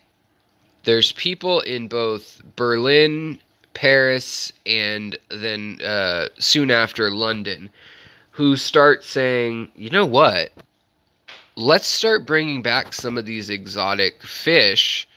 [0.83, 3.39] there's people in both berlin
[3.73, 7.69] Paris, and then uh, soon after London,
[8.31, 10.51] who start saying, you know what?
[11.55, 15.07] Let's start bringing back some of these exotic fish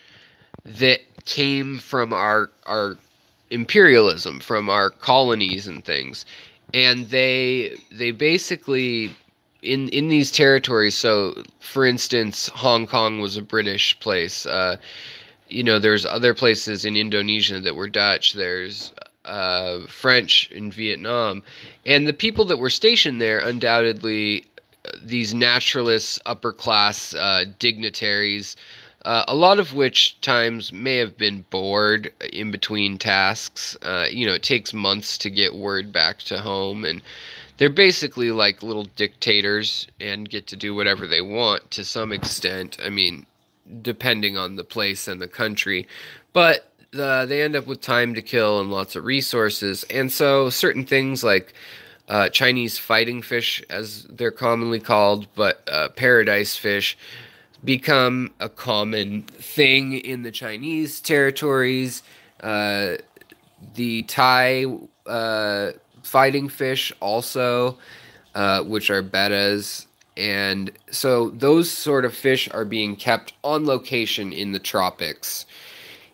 [0.65, 2.97] that came from our our
[3.51, 6.27] imperialism, from our colonies and things,
[6.75, 9.15] and they they basically
[9.63, 10.95] in in these territories.
[10.95, 14.45] So, for instance, Hong Kong was a British place.
[14.45, 14.77] Uh,
[15.49, 18.33] you know, there's other places in Indonesia that were Dutch.
[18.33, 18.93] There's
[19.25, 21.43] uh, French in Vietnam,
[21.85, 24.45] and the people that were stationed there undoubtedly
[24.85, 28.57] uh, these naturalists, upper class uh, dignitaries.
[29.05, 33.77] Uh, a lot of which times may have been bored in between tasks.
[33.83, 37.01] Uh, you know, it takes months to get word back to home, and
[37.57, 42.77] they're basically like little dictators and get to do whatever they want to some extent.
[42.85, 43.27] I mean,
[43.83, 45.87] depending on the place and the country.
[46.33, 49.85] But uh, they end up with time to kill and lots of resources.
[49.91, 51.55] And so certain things like
[52.09, 56.97] uh, Chinese fighting fish, as they're commonly called, but uh, paradise fish,
[57.65, 62.03] become a common thing in the Chinese territories.
[62.41, 62.97] Uh,
[63.75, 64.67] the Thai
[65.07, 67.79] uh, fighting fish also,
[68.35, 69.86] uh, which are bettas,
[70.17, 75.47] and so those sort of fish are being kept on location in the tropics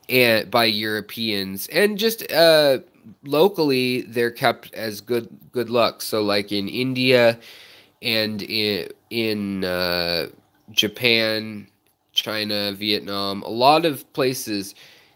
[0.08, 2.78] and by Europeans and just uh,
[3.24, 6.02] locally they're kept as good good luck.
[6.02, 7.38] So like in India
[8.00, 10.28] and in in uh,
[10.70, 11.68] Japan,
[12.12, 14.74] China, Vietnam, a lot of places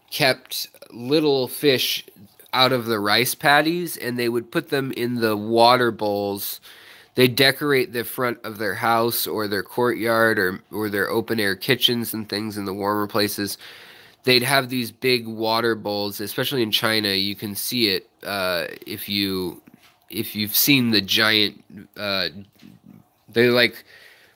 [0.09, 2.05] kept little fish
[2.53, 6.61] out of the rice paddies and they would put them in the water bowls
[7.17, 11.55] they decorate the front of their house or their courtyard or or their open air
[11.55, 13.57] kitchens and things in the warmer places.
[14.23, 19.09] They'd have these big water bowls especially in china you can see it uh, if
[19.09, 19.61] you
[20.11, 21.63] if you've seen the giant
[21.97, 22.29] uh,
[23.29, 23.83] they're like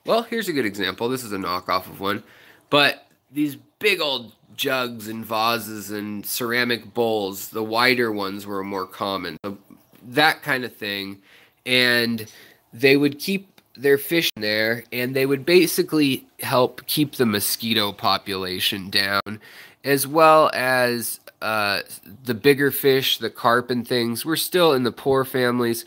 [0.05, 1.07] well here's a good example.
[1.07, 2.23] This is a knockoff of one.
[2.71, 8.87] But these big old jugs and vases and ceramic bowls the wider ones were more
[8.87, 9.37] common.
[9.45, 9.59] So
[10.01, 11.21] that kind of thing.
[11.63, 12.27] And
[12.73, 18.89] they would keep their fish there and they would basically help keep the mosquito population
[18.89, 19.39] down
[19.83, 21.81] as well as uh,
[22.25, 25.85] the bigger fish the carp and things were still in the poor families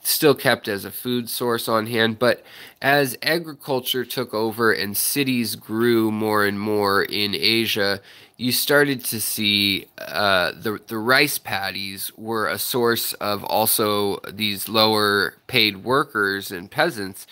[0.00, 2.18] still kept as a food source on hand.
[2.18, 2.42] But
[2.80, 8.00] as agriculture took over and cities grew more and more in asia
[8.38, 14.68] you started to see uh, the the rice paddies were a source of also these
[14.68, 17.26] lower paid workers and peasants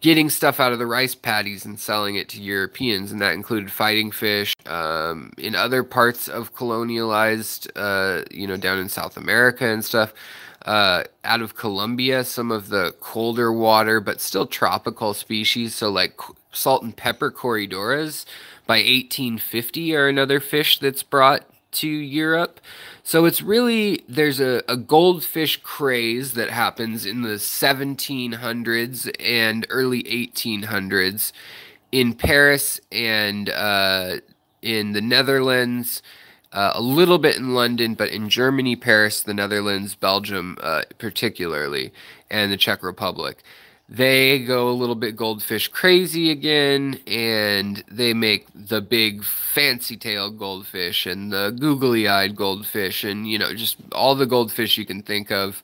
[0.00, 3.70] getting stuff out of the rice paddies and selling it to Europeans, and that included
[3.70, 4.54] fighting fish.
[4.66, 10.12] Um, in other parts of colonialized, uh, you know, down in South America and stuff,
[10.66, 15.74] uh, out of Colombia, some of the colder water but still tropical species.
[15.74, 16.20] So, like
[16.52, 18.24] salt and pepper corydoras
[18.66, 22.60] by 1850 are another fish that's brought to Europe.
[23.02, 30.02] So it's really there's a, a goldfish craze that happens in the 1700s and early
[30.04, 31.32] 1800s
[31.90, 34.16] in Paris and uh,
[34.60, 36.02] in the Netherlands.
[36.52, 41.94] Uh, a little bit in London, but in Germany, Paris, the Netherlands, Belgium, uh, particularly,
[42.30, 43.42] and the Czech Republic
[43.92, 50.38] they go a little bit goldfish crazy again and they make the big fancy tailed
[50.38, 55.02] goldfish and the googly eyed goldfish and you know just all the goldfish you can
[55.02, 55.62] think of.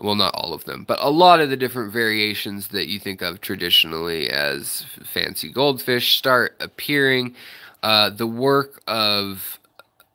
[0.00, 3.22] Well not all of them but a lot of the different variations that you think
[3.22, 7.36] of traditionally as fancy goldfish start appearing.
[7.84, 9.60] Uh, the work of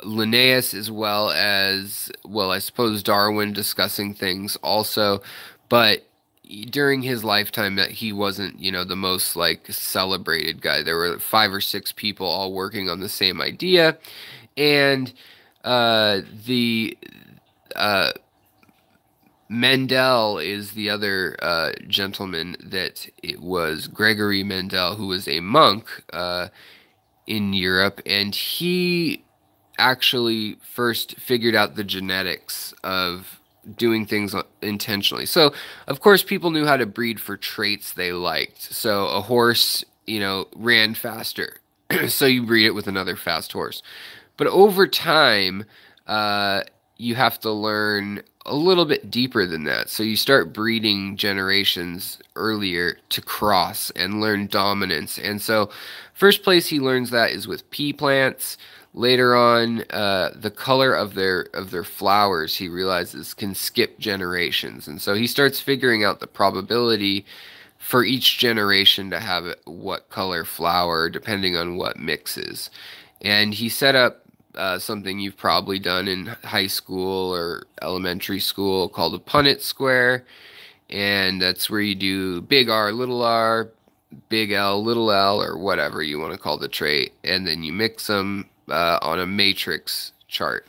[0.03, 5.19] linnaeus as well as well i suppose darwin discussing things also
[5.69, 6.07] but
[6.69, 10.81] during his lifetime that he wasn't you know the most like celebrated guy.
[10.81, 13.97] There were five or six people all working on the same idea.
[14.55, 15.13] And
[15.63, 16.97] uh, the
[17.75, 18.11] uh,
[19.49, 26.03] Mendel is the other uh, gentleman that it was Gregory Mendel, who was a monk
[26.11, 26.47] uh,
[27.27, 29.23] in Europe, and he
[29.77, 33.39] actually first figured out the genetics of
[33.76, 35.26] doing things intentionally.
[35.26, 35.53] So,
[35.88, 38.61] of course, people knew how to breed for traits they liked.
[38.61, 41.57] So, a horse, you know, ran faster.
[42.07, 43.82] so, you breed it with another fast horse.
[44.38, 45.65] But over time,
[46.05, 46.63] uh,
[46.97, 49.89] you have to learn a little bit deeper than that.
[49.89, 55.18] So, you start breeding generations earlier to cross and learn dominance.
[55.18, 55.70] And so,
[56.13, 58.57] first place he learns that is with pea plants.
[58.97, 64.87] Later on, uh, the color of their of their flowers he realizes can skip generations,
[64.87, 67.23] and so he starts figuring out the probability
[67.77, 72.71] for each generation to have what color flower depending on what mixes.
[73.21, 74.23] And he set up
[74.55, 80.25] uh, something you've probably done in high school or elementary school called a Punnett square.
[80.89, 83.69] And that's where you do big R, little r,
[84.29, 87.13] big L, little l, or whatever you want to call the trait.
[87.23, 90.65] And then you mix them uh, on a matrix chart.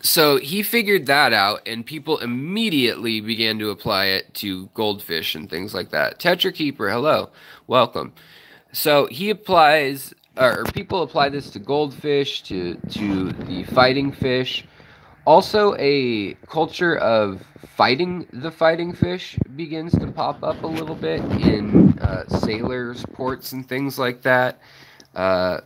[0.00, 5.48] So he figured that out, and people immediately began to apply it to goldfish and
[5.48, 6.18] things like that.
[6.18, 7.30] Tetra Keeper, hello,
[7.68, 8.12] welcome.
[8.72, 14.64] So he applies, or people apply this to goldfish, to to the fighting fish.
[15.24, 17.40] Also, a culture of
[17.76, 23.52] fighting the fighting fish begins to pop up a little bit in uh, sailors' ports
[23.52, 24.58] and things like that
[25.14, 25.60] uh,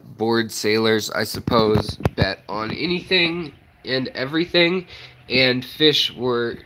[0.49, 3.53] sailors, I suppose, bet on anything
[3.85, 4.87] and everything,
[5.29, 6.59] and fish were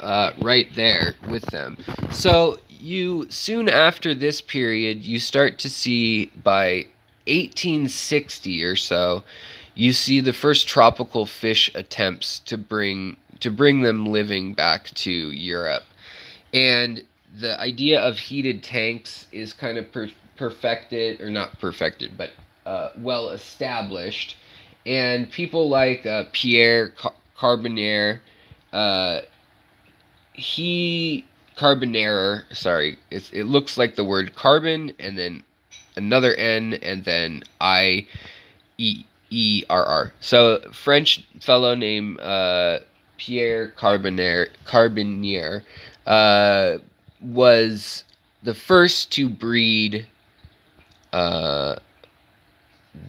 [0.00, 1.78] uh, right there with them.
[2.10, 6.86] So you soon after this period, you start to see by
[7.26, 9.24] 1860 or so,
[9.74, 15.10] you see the first tropical fish attempts to bring to bring them living back to
[15.10, 15.84] Europe,
[16.52, 17.02] and
[17.38, 22.30] the idea of heated tanks is kind of per- perfected or not perfected, but
[22.64, 24.36] uh, well established.
[24.84, 28.20] And people like uh, Pierre Car- Carbonnier,
[28.72, 29.22] uh,
[30.32, 31.24] he
[31.56, 35.42] Carbonaire, sorry, it, it looks like the word carbon and then
[35.96, 38.06] another N and then I
[38.78, 40.12] E E R R.
[40.20, 42.80] So French fellow named uh,
[43.16, 45.62] Pierre Carbonnier Carbonnier
[46.06, 46.78] uh,
[47.20, 48.04] was
[48.42, 50.06] the first to breed
[51.12, 51.76] uh,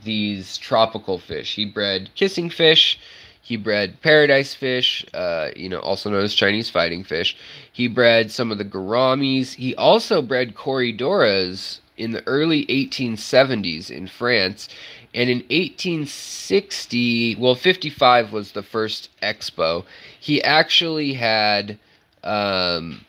[0.04, 1.56] these tropical fish.
[1.56, 3.00] He bred kissing fish.
[3.42, 7.38] He bred paradise fish, uh, you know, also known as Chinese fighting fish.
[7.72, 9.54] He bred some of the gouramis.
[9.54, 14.68] He also bred corydoras in the early 1870s in France.
[15.14, 19.86] And in 1860, well, 55 was the first expo.
[20.20, 21.80] He actually had,
[22.26, 23.06] um,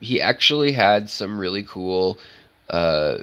[0.00, 2.18] he actually had some really cool
[2.70, 3.18] uh,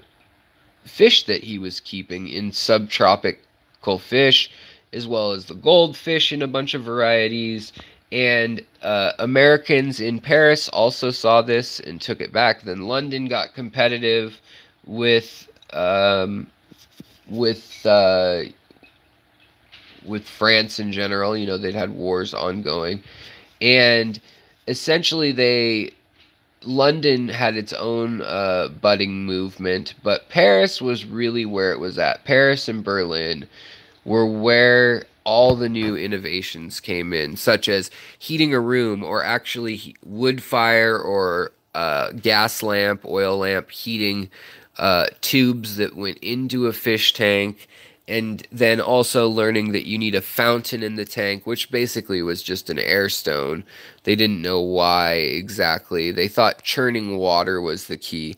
[0.85, 4.51] fish that he was keeping in subtropical fish,
[4.93, 7.71] as well as the goldfish in a bunch of varieties.
[8.11, 12.63] And uh, Americans in Paris also saw this and took it back.
[12.63, 14.39] Then London got competitive
[14.85, 16.47] with um,
[17.29, 18.43] with uh,
[20.05, 21.37] with France in general.
[21.37, 23.03] You know, they'd had wars ongoing,
[23.61, 24.19] and
[24.67, 25.91] essentially they
[26.63, 32.25] London had its own uh, budding movement, but Paris was really where it was at.
[32.25, 33.47] Paris and Berlin
[34.03, 39.95] were where all the new innovations came in, such as heating a room or actually
[40.03, 44.29] wood fire or uh, gas lamp, oil lamp heating
[44.77, 47.67] uh, tubes that went into a fish tank.
[48.09, 52.43] And then also learning that you need a fountain in the tank, which basically was
[52.43, 53.63] just an air stone.
[54.03, 56.11] They didn't know why exactly.
[56.11, 58.35] They thought churning water was the key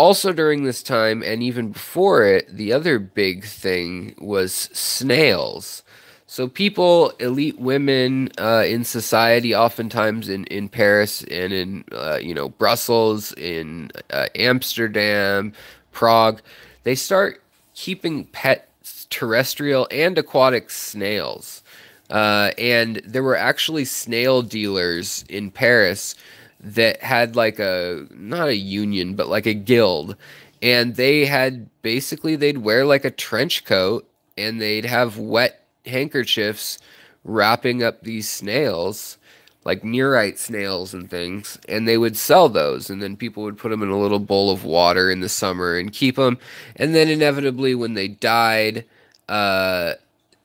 [0.00, 5.82] also during this time and even before it, the other big thing was snails.
[6.26, 12.32] So people, elite women uh, in society, oftentimes in, in Paris and in uh, you
[12.32, 15.52] know Brussels, in uh, Amsterdam,
[15.92, 16.40] Prague,
[16.84, 17.42] they start
[17.74, 18.69] keeping pet
[19.10, 21.62] terrestrial and aquatic snails.
[22.08, 26.14] Uh, and there were actually snail dealers in Paris
[26.60, 30.16] that had like a not a union but like a guild.
[30.62, 36.78] And they had basically they'd wear like a trench coat and they'd have wet handkerchiefs
[37.24, 39.18] wrapping up these snails
[39.64, 42.90] like nerite snails and things and they would sell those.
[42.90, 45.76] And then people would put them in a little bowl of water in the summer
[45.76, 46.38] and keep them
[46.76, 48.84] and then inevitably when they died
[49.30, 49.94] uh,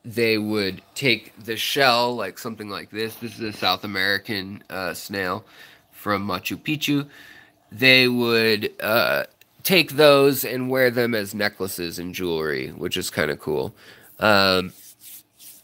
[0.04, 4.94] they would take the shell like something like this this is a south american uh,
[4.94, 5.44] snail
[6.06, 7.08] from Machu Picchu,
[7.72, 9.24] they would uh,
[9.64, 13.74] take those and wear them as necklaces and jewelry, which is kind of cool.
[14.20, 14.72] Um,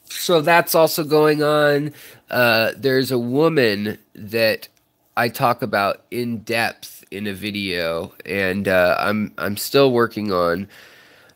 [0.04, 1.94] so that's also going on.
[2.28, 4.66] Uh, there's a woman that
[5.16, 10.66] I talk about in depth in a video, and uh, I'm I'm still working on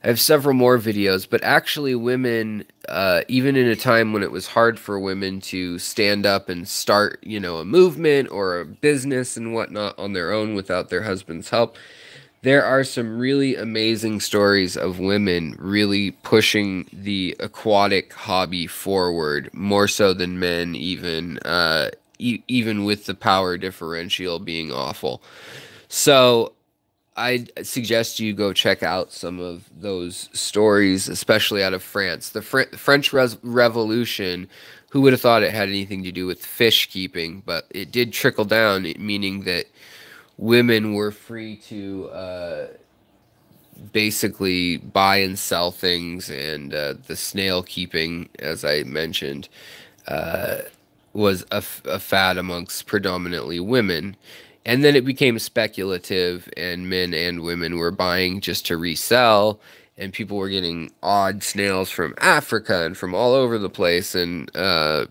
[0.06, 4.30] I have several more videos, but actually, women, uh, even in a time when it
[4.30, 8.64] was hard for women to stand up and start, you know, a movement or a
[8.64, 11.76] business and whatnot on their own without their husband's help,
[12.42, 19.88] there are some really amazing stories of women really pushing the aquatic hobby forward more
[19.88, 21.90] so than men, even uh,
[22.20, 25.20] e- even with the power differential being awful.
[25.88, 26.52] So
[27.16, 32.28] I suggest you go check out some of those stories, especially out of France.
[32.30, 34.48] The Fr- French Res- Revolution,
[34.90, 38.12] who would have thought it had anything to do with fish keeping, but it did
[38.12, 39.66] trickle down, meaning that
[40.36, 42.66] women were free to uh,
[43.92, 49.48] basically buy and sell things, and uh, the snail keeping, as I mentioned,
[50.06, 50.58] uh,
[51.14, 54.16] was a, f- a fad amongst predominantly women
[54.66, 59.60] and then it became speculative and men and women were buying just to resell.
[59.96, 64.14] And people were getting odd snails from africa and from all over the place.
[64.14, 65.06] And uh,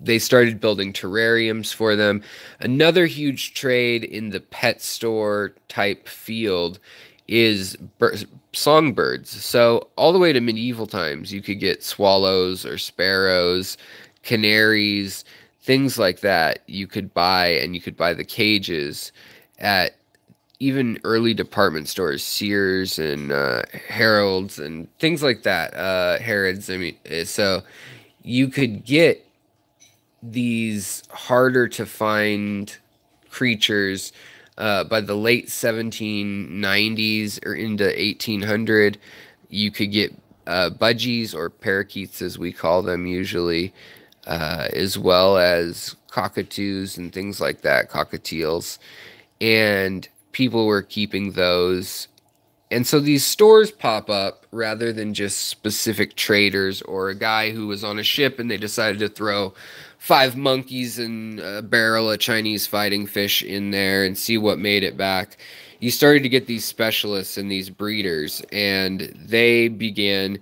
[0.00, 2.22] they started building terrariums for them.
[2.58, 6.80] Another huge trade in the pet store type field
[7.28, 8.16] is bir-
[8.54, 9.30] songbirds.
[9.30, 13.76] So all the way to medieval times you could get swallows or sparrows
[14.22, 15.24] canaries
[15.68, 19.12] things like that you could buy and you could buy the cages
[19.58, 19.96] at
[20.60, 26.78] even early department stores sears and uh, Harrods and things like that uh, harrods i
[26.78, 27.62] mean eh, so
[28.22, 29.22] you could get
[30.22, 32.78] these harder to find
[33.28, 34.14] creatures
[34.56, 38.96] uh, by the late 1790s or into 1800
[39.50, 40.16] you could get
[40.46, 43.74] uh, budgies or parakeets as we call them usually
[44.28, 48.78] uh, as well as cockatoos and things like that, cockatiels.
[49.40, 52.08] And people were keeping those.
[52.70, 57.66] And so these stores pop up rather than just specific traders or a guy who
[57.66, 59.54] was on a ship and they decided to throw
[59.98, 64.82] five monkeys and a barrel of Chinese fighting fish in there and see what made
[64.82, 65.38] it back.
[65.80, 70.38] You started to get these specialists and these breeders, and they began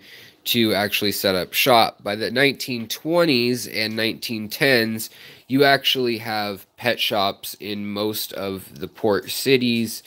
[0.47, 2.03] to actually set up shop.
[2.03, 5.11] By the 1920s and 1910s,
[5.49, 10.03] you actually have pet shops in most of the port cities.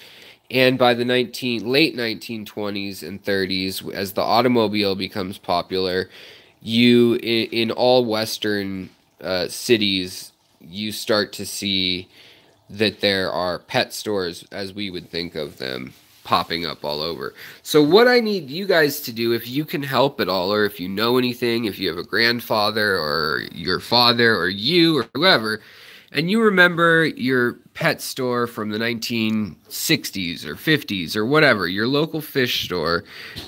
[0.49, 6.09] And by the 19 late 1920s and 30s, as the automobile becomes popular,
[6.61, 8.89] you in, in all Western
[9.21, 10.31] uh, cities,
[10.61, 12.07] you start to see
[12.69, 15.93] that there are pet stores as we would think of them
[16.29, 17.33] popping up all over.
[17.63, 20.63] So, what I need you guys to do, if you can help at all, or
[20.63, 25.07] if you know anything, if you have a grandfather or your father or you or
[25.15, 25.59] whoever,
[26.11, 32.21] and you remember your pet store from the 1960s or 50s or whatever, your local
[32.21, 33.03] fish store,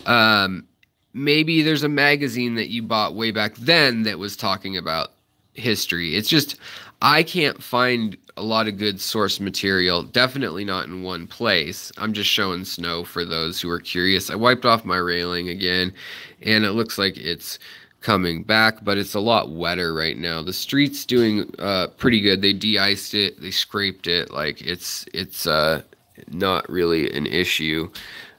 [0.07, 0.65] um,
[1.13, 5.11] maybe there's a magazine that you bought way back then that was talking about
[5.53, 6.15] history.
[6.15, 6.55] It's just,
[7.03, 10.03] I can't find a lot of good source material.
[10.03, 11.91] Definitely not in one place.
[11.97, 14.29] I'm just showing snow for those who are curious.
[14.29, 15.93] I wiped off my railing again,
[16.41, 17.59] and it looks like it's
[18.01, 20.41] coming back, but it's a lot wetter right now.
[20.41, 22.41] The street's doing uh, pretty good.
[22.41, 24.31] They de-iced it, they scraped it.
[24.31, 25.83] Like it's it's uh,
[26.29, 27.91] not really an issue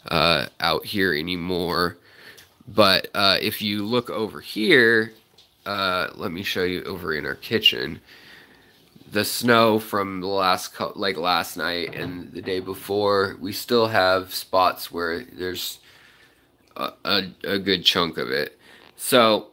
[0.09, 1.97] uh, out here anymore.
[2.69, 5.13] But uh, if you look over here,
[5.67, 8.01] uh, let me show you over in our kitchen.
[9.13, 14.35] The snow from the last like last night and the day before, we still have
[14.35, 15.79] spots where there's
[16.77, 18.59] a, a, a good chunk of it.
[18.97, 19.49] So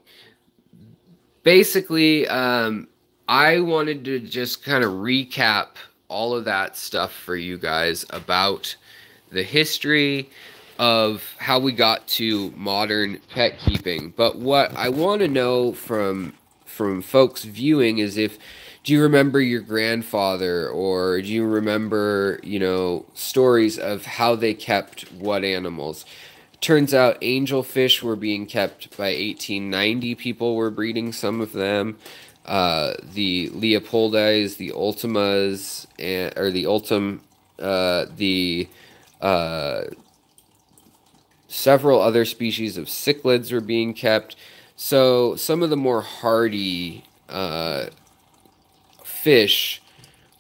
[1.44, 2.88] basically, um,
[3.28, 5.68] I wanted to just kind of recap
[6.08, 8.76] all of that stuff for you guys about
[9.32, 10.30] the history
[10.80, 14.14] of how we got to modern pet keeping.
[14.16, 16.34] But what I want to know from
[16.66, 18.40] from folks viewing is if
[18.84, 24.54] do you remember your grandfather or do you remember, you know, stories of how they
[24.54, 26.06] kept what animals?
[26.62, 31.98] Turns out angelfish were being kept by 1890 people were breeding some of them.
[32.46, 37.20] Uh, the Leopoldis, the Ultimas, and, or the Ultim,
[37.60, 38.68] uh, the
[39.22, 39.84] uh,
[41.48, 44.36] several other species of cichlids were being kept.
[44.76, 47.88] So some of the more hardy uh,
[49.24, 49.82] fish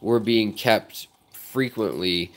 [0.01, 2.31] were being kept frequently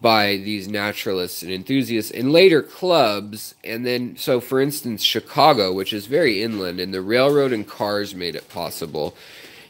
[0.00, 3.54] by these naturalists and enthusiasts in later clubs.
[3.64, 8.14] And then so for instance chicago which is very inland and the railroad and cars
[8.14, 9.16] made it possible.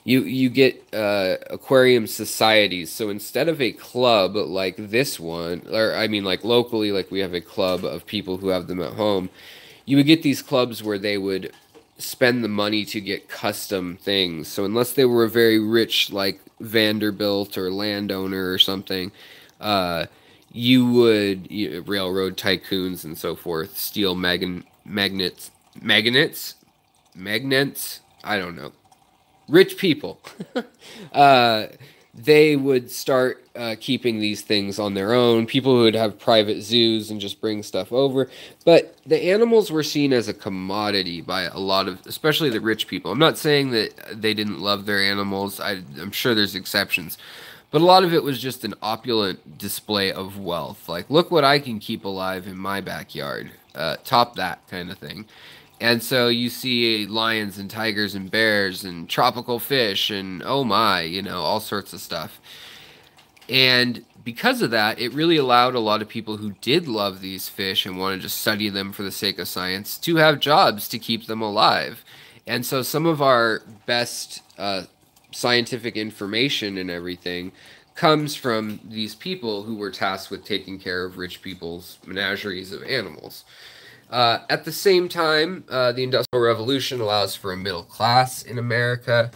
[0.04, 2.92] You you get uh, aquarium societies.
[2.92, 7.20] So instead of a club like this one or i mean like locally like we
[7.20, 9.30] have a club of people who have them at home
[9.86, 11.52] you would get these clubs where they would
[11.98, 16.40] spend the money to get custom things so unless they were a very rich like
[16.60, 19.10] vanderbilt or landowner or something
[19.60, 20.06] uh,
[20.52, 26.54] you would you know, railroad tycoons and so forth steel mag- magnets, magnets,
[27.14, 28.00] magnets.
[28.24, 28.72] I don't know.
[29.48, 30.20] Rich people.
[31.12, 31.66] uh,
[32.14, 35.46] they would start uh, keeping these things on their own.
[35.46, 38.28] People who would have private zoos and just bring stuff over.
[38.64, 42.86] But the animals were seen as a commodity by a lot of, especially the rich
[42.86, 43.10] people.
[43.10, 45.60] I'm not saying that they didn't love their animals.
[45.60, 47.18] I, I'm sure there's exceptions
[47.70, 50.88] but a lot of it was just an opulent display of wealth.
[50.88, 53.50] Like, look what I can keep alive in my backyard.
[53.74, 55.26] Uh, top that kind of thing.
[55.80, 61.02] And so you see lions and tigers and bears and tropical fish and oh my,
[61.02, 62.40] you know, all sorts of stuff.
[63.48, 67.48] And because of that, it really allowed a lot of people who did love these
[67.48, 70.98] fish and wanted to study them for the sake of science to have jobs to
[70.98, 72.04] keep them alive.
[72.46, 74.84] And so some of our best uh,
[75.30, 77.52] scientific information and everything
[77.94, 82.82] comes from these people who were tasked with taking care of rich people's menageries of
[82.82, 83.44] animals.
[84.10, 88.58] Uh, at the same time, uh, the Industrial Revolution allows for a middle class in
[88.58, 89.30] America.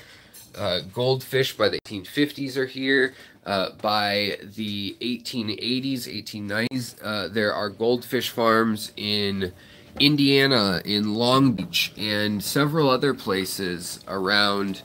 [0.56, 3.14] Uh, goldfish by the 1850s are here.
[3.46, 9.52] Uh, by the 1880s, 1890s, uh, there are goldfish farms in
[9.98, 14.82] Indiana, in Long Beach, and several other places around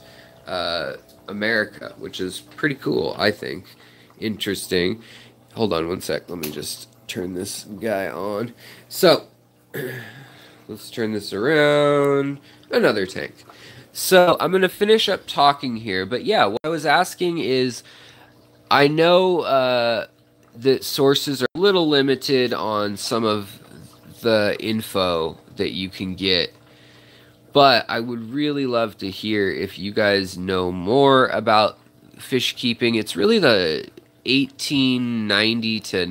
[0.47, 0.93] uh,
[1.27, 3.65] America, which is pretty cool, I think.
[4.19, 5.01] Interesting.
[5.53, 6.29] Hold on one sec.
[6.29, 8.53] Let me just turn this guy on.
[8.89, 9.27] So,
[10.67, 12.39] let's turn this around.
[12.71, 13.33] Another tank.
[13.97, 16.05] So, I'm going to finish up talking here.
[16.05, 17.81] But yeah, what I was asking is
[18.69, 20.07] I know uh,
[20.57, 23.59] that sources are a little limited on some of
[24.21, 26.53] the info that you can get
[27.55, 31.79] but I would really love to hear if you guys know more about
[32.19, 32.95] fish keeping.
[32.95, 33.89] It's really the
[34.25, 36.05] 1890 to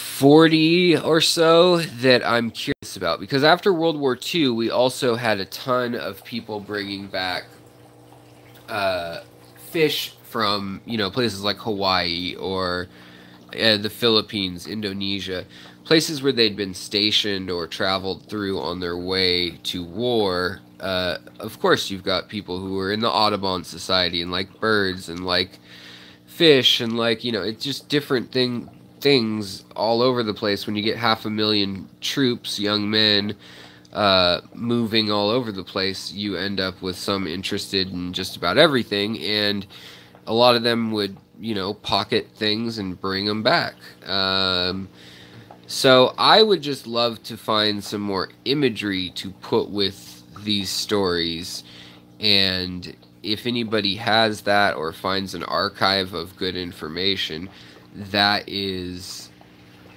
[0.00, 5.40] 1940 or so that I'm curious about because after World War II, we also had
[5.40, 7.44] a ton of people bringing back
[8.68, 9.20] uh,
[9.70, 12.88] fish from you know places like Hawaii or
[13.58, 15.44] uh, the Philippines, Indonesia
[15.84, 21.58] places where they'd been stationed or traveled through on their way to war, uh, of
[21.58, 25.58] course, you've got people who are in the Audubon Society and like birds and like
[26.26, 28.70] fish and like you know, it's just different thing
[29.00, 30.66] things all over the place.
[30.66, 33.36] When you get half a million troops, young men,
[33.92, 38.58] uh, moving all over the place, you end up with some interested in just about
[38.58, 39.66] everything, and
[40.26, 43.74] a lot of them would you know pocket things and bring them back.
[44.06, 44.88] Um,
[45.66, 51.62] so I would just love to find some more imagery to put with these stories.
[52.18, 57.48] And if anybody has that or finds an archive of good information,
[57.94, 59.30] that is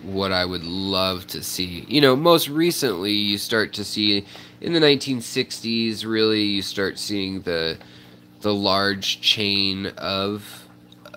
[0.01, 1.85] what I would love to see.
[1.87, 4.25] You know, most recently you start to see
[4.61, 7.77] in the 1960s really you start seeing the
[8.41, 10.67] the large chain of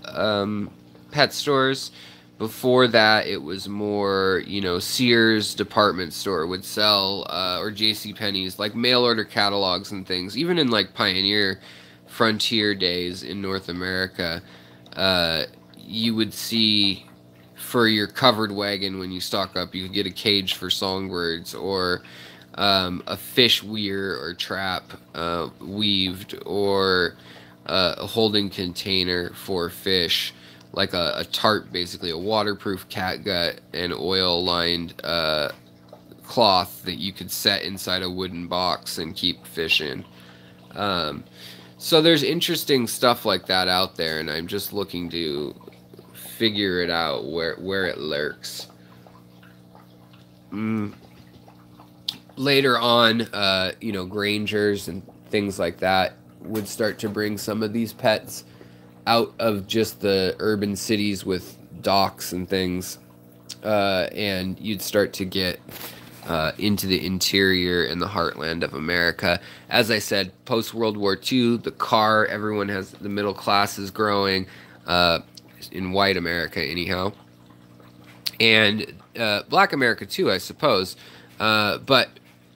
[0.05, 0.71] um,
[1.11, 1.91] pet stores.
[2.39, 8.13] Before that, it was more, you know, Sears department store would sell, uh, or J.C.
[8.13, 10.37] Penney's, like mail order catalogs and things.
[10.37, 11.59] Even in like pioneer
[12.07, 14.43] frontier days in North America,
[14.95, 15.45] uh,
[15.87, 17.07] you would see
[17.55, 21.55] for your covered wagon when you stock up, you could get a cage for songbirds
[21.55, 22.03] or
[22.55, 27.15] um, a fish weir or trap uh, weaved or
[27.67, 30.33] uh, a holding container for fish,
[30.73, 35.51] like a, a tarp, basically a waterproof catgut and oil lined uh,
[36.25, 40.05] cloth that you could set inside a wooden box and keep fish in.
[40.75, 41.25] Um,
[41.79, 45.55] so there's interesting stuff like that out there, and I'm just looking to
[46.37, 48.69] figure it out where where it lurks.
[50.53, 50.95] Mm.
[52.37, 57.63] Later on, uh, you know, Grangers and things like that would start to bring some
[57.63, 58.45] of these pets
[59.07, 62.99] out of just the urban cities with docks and things,
[63.65, 65.61] uh, and you'd start to get
[66.27, 69.41] uh, into the interior and the heartland of America.
[69.71, 73.91] As I said, post World War II, the car, everyone has the middle class is
[73.91, 74.47] growing
[74.87, 75.21] uh,
[75.73, 77.13] in white America, anyhow,
[78.41, 80.97] and uh, black America too, I suppose.
[81.39, 82.09] Uh, but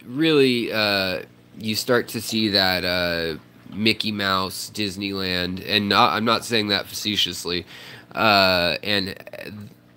[0.04, 1.22] really, uh,
[1.58, 3.38] you start to see that uh,
[3.74, 7.66] Mickey Mouse, Disneyland, and not, I'm not saying that facetiously,
[8.14, 9.14] uh and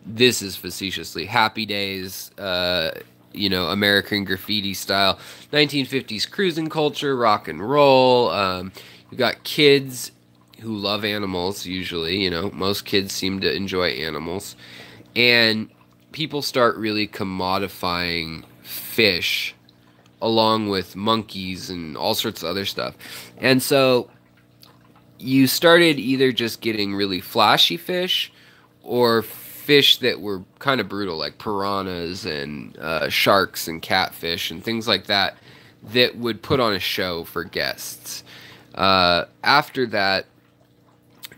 [0.05, 2.91] this is facetiously Happy Days uh
[3.33, 5.19] you know, American graffiti style,
[5.51, 8.29] 1950s cruising culture, rock and roll.
[8.29, 8.71] Um,
[9.11, 10.11] you got kids
[10.63, 14.55] who love animals, usually, you know, most kids seem to enjoy animals.
[15.15, 15.69] And
[16.13, 19.53] people start really commodifying fish
[20.21, 22.95] along with monkeys and all sorts of other stuff.
[23.37, 24.09] And so
[25.19, 28.31] you started either just getting really flashy fish
[28.83, 34.63] or fish that were kind of brutal, like piranhas and uh, sharks and catfish and
[34.63, 35.37] things like that,
[35.91, 38.23] that would put on a show for guests.
[38.75, 40.25] Uh, after that,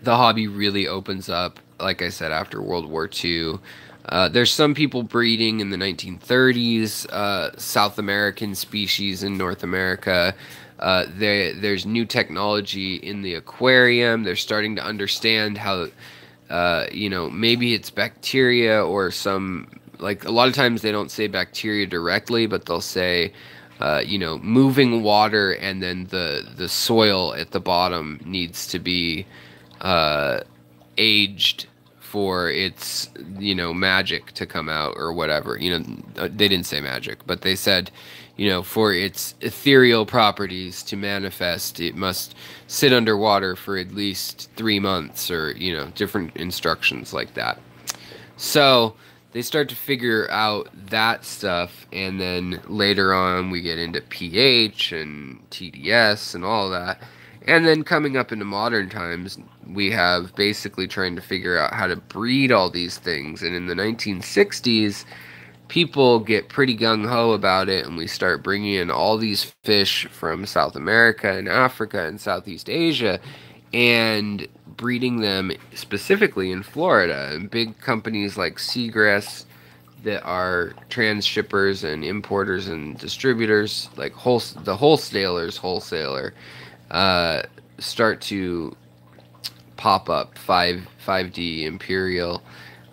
[0.06, 3.60] the hobby really opens up, like I said, after World War II.
[4.08, 10.36] Uh, there's some people breeding in the 1930s, uh, South American species in North America.
[10.80, 14.24] Uh, there, there's new technology in the aquarium.
[14.24, 15.88] They're starting to understand how
[16.50, 19.68] uh, you know, maybe it's bacteria or some
[20.00, 23.34] like a lot of times they don't say bacteria directly, but they'll say,
[23.80, 28.80] uh, you know, moving water and then the the soil at the bottom needs to
[28.80, 29.26] be
[29.86, 30.42] uh,
[30.98, 31.68] aged
[32.00, 35.58] for its you know magic to come out or whatever.
[35.58, 35.86] You know,
[36.18, 37.92] uh, they didn't say magic, but they said
[38.38, 42.36] you know, for its ethereal properties to manifest, it must
[42.68, 47.60] sit underwater for at least three months, or you know, different instructions like that.
[48.36, 48.96] So
[49.32, 54.92] they start to figure out that stuff, and then later on we get into pH
[54.92, 57.02] and TDS and all that.
[57.46, 59.38] And then coming up into modern times,
[59.68, 63.44] we have basically trying to figure out how to breed all these things.
[63.44, 65.06] And in the 1960s,
[65.68, 70.08] people get pretty gung ho about it, and we start bringing in all these fish
[70.08, 73.20] from South America and Africa and Southeast Asia
[73.74, 77.30] and breeding them specifically in Florida.
[77.34, 79.46] And big companies like Segrest
[80.04, 86.34] that are transshippers and importers and distributors, like whole, the wholesalers, wholesaler,
[86.92, 87.44] uh,
[87.80, 88.76] start to
[89.78, 90.38] pop up.
[90.38, 92.42] Five 5D Imperial.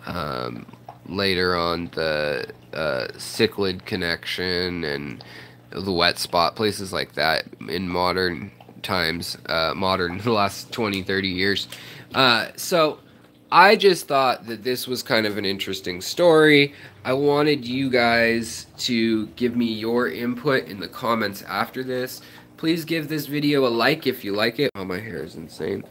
[0.05, 0.65] Um,
[1.07, 5.23] later on the uh, cichlid connection and
[5.69, 11.27] the wet spot places like that in modern times uh, modern the last 20 30
[11.27, 11.67] years
[12.15, 12.99] uh, so
[13.51, 16.73] i just thought that this was kind of an interesting story
[17.05, 22.21] i wanted you guys to give me your input in the comments after this
[22.63, 25.83] please give this video a like if you like it oh my hair is insane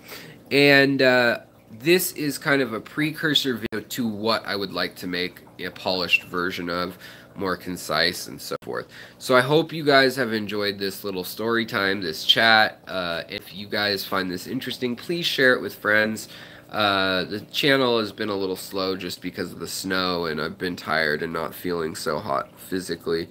[0.50, 1.38] and uh,
[1.70, 5.68] this is kind of a precursor video to what I would like to make a
[5.68, 6.96] polished version of,
[7.34, 8.88] more concise and so forth.
[9.18, 12.80] So I hope you guys have enjoyed this little story time, this chat.
[12.86, 16.28] Uh, if you guys find this interesting, please share it with friends.
[16.70, 20.58] Uh, the channel has been a little slow just because of the snow, and I've
[20.58, 23.28] been tired and not feeling so hot physically.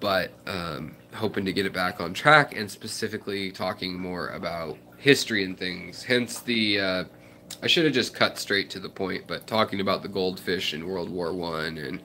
[0.00, 5.44] But um, hoping to get it back on track and specifically talking more about history
[5.44, 6.02] and things.
[6.04, 7.04] Hence the uh,
[7.62, 10.86] I should have just cut straight to the point, but talking about the goldfish in
[10.86, 12.00] World War One and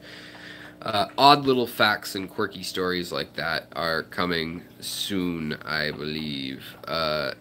[0.82, 6.76] uh, odd little facts and quirky stories like that are coming soon, I believe.
[6.88, 7.34] Uh,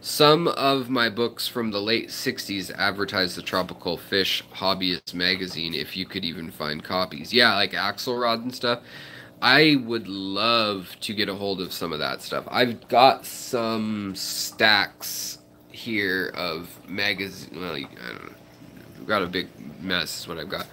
[0.00, 5.94] some of my books from the late 60s advertised the Tropical Fish Hobbyist magazine, if
[5.94, 7.34] you could even find copies.
[7.34, 8.80] Yeah, like Axelrod and stuff.
[9.42, 12.44] I would love to get a hold of some of that stuff.
[12.50, 15.38] I've got some stacks
[15.70, 17.58] here of magazine.
[17.60, 18.34] Well, I don't know.
[18.98, 19.48] I've got a big
[19.80, 20.66] mess, is what I've got.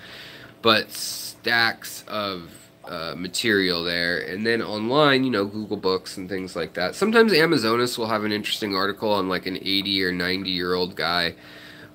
[0.62, 2.52] But stacks of
[2.84, 4.20] uh, material there.
[4.20, 6.96] And then online, you know, Google Books and things like that.
[6.96, 10.96] Sometimes Amazonas will have an interesting article on like an 80 or 90 year old
[10.96, 11.36] guy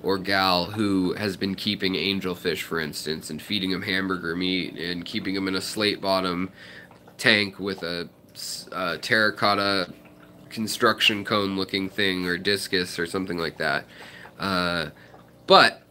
[0.03, 5.05] or gal who has been keeping angelfish, for instance, and feeding them hamburger meat and
[5.05, 6.51] keeping them in a slate bottom
[7.17, 8.09] tank with a,
[8.73, 9.91] a terracotta
[10.49, 13.85] construction cone looking thing or discus or something like that.
[14.37, 14.89] Uh,
[15.47, 15.81] but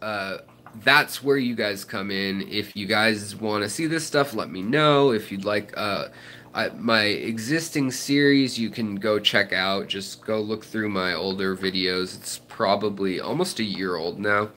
[0.00, 0.38] uh,
[0.82, 2.42] that's where you guys come in.
[2.48, 5.12] If you guys want to see this stuff, let me know.
[5.12, 6.08] If you'd like uh,
[6.52, 9.86] I, my existing series, you can go check out.
[9.88, 12.16] Just go look through my older videos.
[12.16, 14.50] It's probably almost a year old now.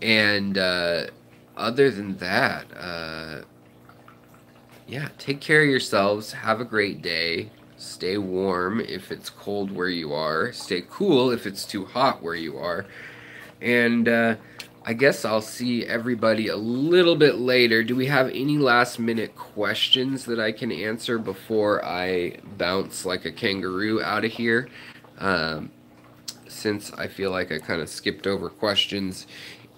[0.00, 1.06] And uh,
[1.56, 3.42] other than that, uh,
[4.86, 6.32] yeah, take care of yourselves.
[6.32, 7.50] Have a great day.
[7.76, 10.52] Stay warm if it's cold where you are.
[10.52, 12.86] Stay cool if it's too hot where you are.
[13.60, 14.36] And, uh,
[14.88, 17.82] I guess I'll see everybody a little bit later.
[17.82, 23.24] Do we have any last minute questions that I can answer before I bounce like
[23.24, 24.68] a kangaroo out of here?
[25.18, 25.70] Um,
[26.46, 29.26] since I feel like I kind of skipped over questions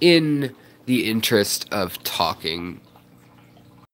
[0.03, 0.55] in
[0.85, 2.83] the interest of talking.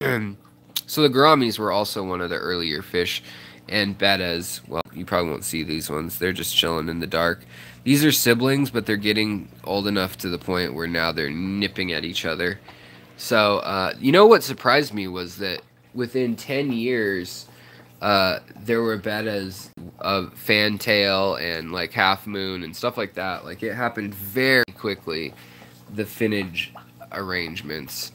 [0.01, 3.23] so the gouramis were also one of the earlier fish,
[3.69, 6.19] and bettas, well, you probably won't see these ones.
[6.19, 7.45] They're just chilling in the dark.
[7.85, 11.93] These are siblings, but they're getting old enough to the point where now they're nipping
[11.93, 12.59] at each other.
[13.17, 15.61] So, uh, you know what surprised me was that
[15.95, 17.47] within 10 years,
[18.01, 23.45] uh, there were bettas of fantail and like half moon and stuff like that.
[23.45, 25.33] Like it happened very quickly,
[25.95, 26.71] the finnage
[27.13, 28.13] arrangements.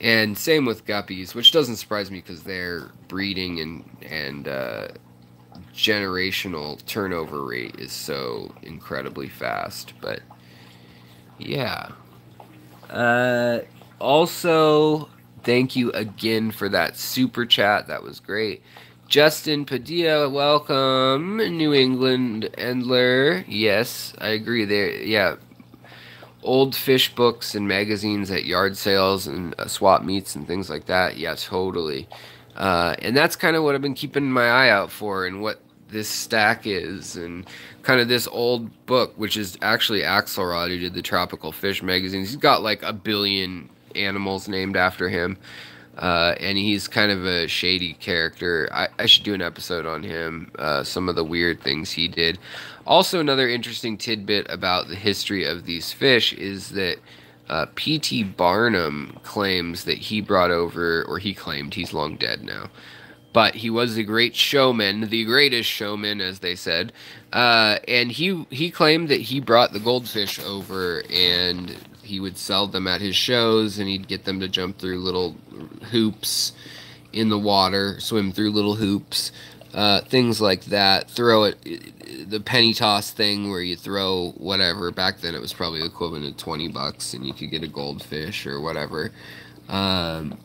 [0.00, 4.88] And same with guppies, which doesn't surprise me because they're breeding and and uh,
[5.78, 9.94] generational turnover rate is so incredibly fast.
[10.00, 10.20] But
[11.38, 11.90] yeah.
[12.90, 13.60] Uh,
[14.00, 15.08] also,
[15.44, 17.86] thank you again for that super chat.
[17.86, 18.60] That was great.
[19.06, 21.36] Justin Padilla, welcome.
[21.36, 23.44] New England Endler.
[23.46, 24.90] Yes, I agree there.
[25.00, 25.36] Yeah.
[26.42, 30.86] Old fish books and magazines at yard sales and uh, swap meets and things like
[30.86, 31.16] that.
[31.16, 32.08] Yeah, totally.
[32.56, 35.60] Uh, and that's kind of what I've been keeping my eye out for and what
[35.90, 37.46] this stack is and
[37.82, 42.28] kind of this old book which is actually axelrod who did the tropical fish magazines
[42.28, 45.36] he's got like a billion animals named after him
[45.96, 50.02] uh, and he's kind of a shady character I, I should do an episode on
[50.02, 52.38] him uh, some of the weird things he did
[52.86, 56.98] also another interesting tidbit about the history of these fish is that
[57.48, 58.24] uh, P.T.
[58.24, 62.68] Barnum claims that he brought over, or he claimed he's long dead now,
[63.32, 66.92] but he was a great showman, the greatest showman, as they said.
[67.32, 72.66] Uh, and he he claimed that he brought the goldfish over, and he would sell
[72.66, 75.36] them at his shows, and he'd get them to jump through little
[75.90, 76.52] hoops
[77.12, 79.30] in the water, swim through little hoops,
[79.74, 81.10] uh, things like that.
[81.10, 84.90] Throw it, the penny toss thing where you throw whatever.
[84.90, 88.46] Back then, it was probably equivalent to twenty bucks, and you could get a goldfish
[88.46, 89.10] or whatever.
[89.68, 90.38] Um,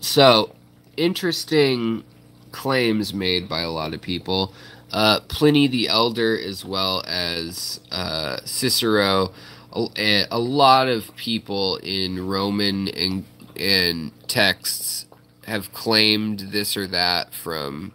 [0.00, 0.54] so
[0.98, 2.04] interesting
[2.52, 4.52] claims made by a lot of people.
[4.92, 9.32] Uh, Pliny the Elder, as well as uh, Cicero,
[9.72, 13.24] a, a, lot of people in Roman and,
[13.54, 15.06] and texts
[15.46, 17.92] have claimed this or that from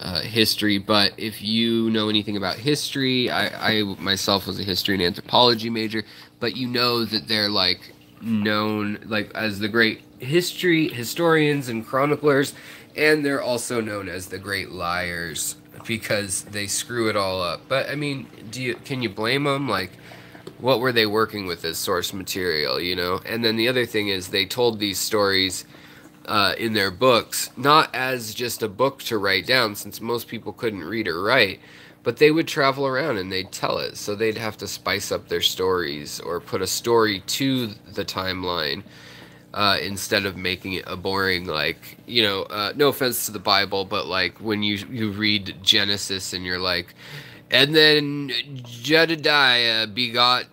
[0.00, 0.78] uh, history.
[0.78, 5.70] But if you know anything about history, I, I myself was a history and anthropology
[5.70, 6.04] major,
[6.38, 12.54] but you know that they're like known like as the great history historians and chroniclers,
[12.94, 15.56] and they're also known as the great liars
[15.86, 17.62] because they screw it all up.
[17.68, 19.68] But I mean, do you can you blame them?
[19.68, 19.92] Like,
[20.58, 22.80] what were they working with as source material?
[22.80, 23.20] You know.
[23.26, 25.64] And then the other thing is they told these stories.
[26.28, 30.52] Uh, in their books, not as just a book to write down, since most people
[30.52, 31.60] couldn't read or write,
[32.02, 33.96] but they would travel around and they'd tell it.
[33.96, 38.82] So they'd have to spice up their stories or put a story to the timeline
[39.56, 43.40] uh, instead of making it a boring like you know uh, no offense to the
[43.40, 46.94] bible but like when you you read genesis and you're like
[47.50, 48.32] And then
[48.64, 50.46] Jedediah begot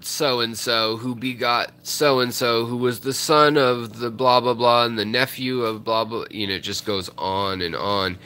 [0.00, 4.40] so and so, who begot so and so, who was the son of the blah
[4.40, 6.26] blah blah, and the nephew of blah blah.
[6.30, 8.18] You know, it just goes on and on.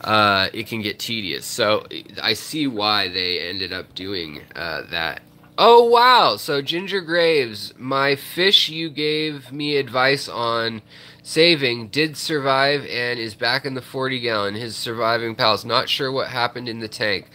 [0.00, 1.46] Uh, it can get tedious.
[1.46, 1.86] So
[2.22, 5.22] I see why they ended up doing uh, that.
[5.58, 6.36] Oh wow!
[6.36, 10.82] So Ginger Graves, my fish you gave me advice on
[11.22, 14.54] saving did survive and is back in the 40 gallon.
[14.54, 15.64] His surviving pals.
[15.64, 17.30] Not sure what happened in the tank.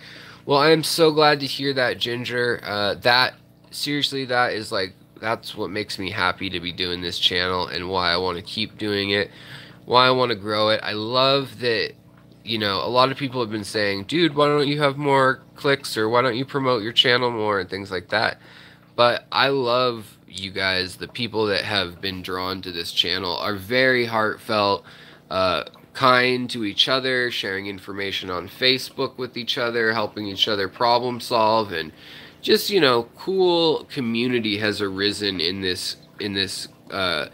[0.46, 2.62] Well, I am so glad to hear that, Ginger.
[2.64, 3.34] Uh, that
[3.72, 7.90] seriously, that is like that's what makes me happy to be doing this channel and
[7.90, 9.32] why I want to keep doing it,
[9.86, 10.80] why I want to grow it.
[10.84, 11.94] I love that.
[12.44, 15.42] You know, a lot of people have been saying, dude, why don't you have more
[15.56, 18.40] clicks or why don't you promote your channel more and things like that.
[18.96, 23.56] But I love you guys, the people that have been drawn to this channel are
[23.56, 24.86] very heartfelt,
[25.30, 30.68] uh, kind to each other, sharing information on Facebook with each other, helping each other
[30.68, 31.92] problem solve, and
[32.42, 37.28] just you know, cool community has arisen in this in this uh,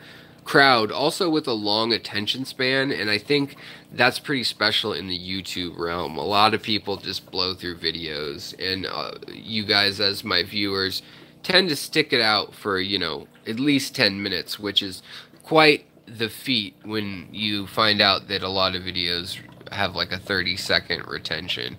[0.43, 0.91] crowd.
[0.91, 3.55] Also with a long attention span, and I think
[3.91, 6.17] that's pretty special in the YouTube realm.
[6.17, 11.01] A lot of people just blow through videos, and uh, you guys, as my viewers,
[11.43, 15.01] tend to stick it out for you know at least 10 minutes, which is
[15.43, 19.39] quite the feat when you find out that a lot of videos
[19.71, 21.77] have like a 30 second retention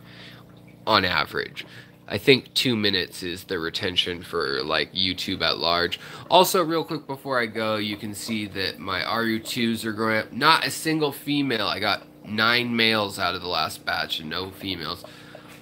[0.87, 1.67] on average.
[2.11, 6.01] I think two minutes is the retention for like YouTube at large.
[6.31, 10.33] Also, real quick before I go, you can see that my RU2s are growing up.
[10.33, 11.67] Not a single female.
[11.67, 15.05] I got nine males out of the last batch and no females.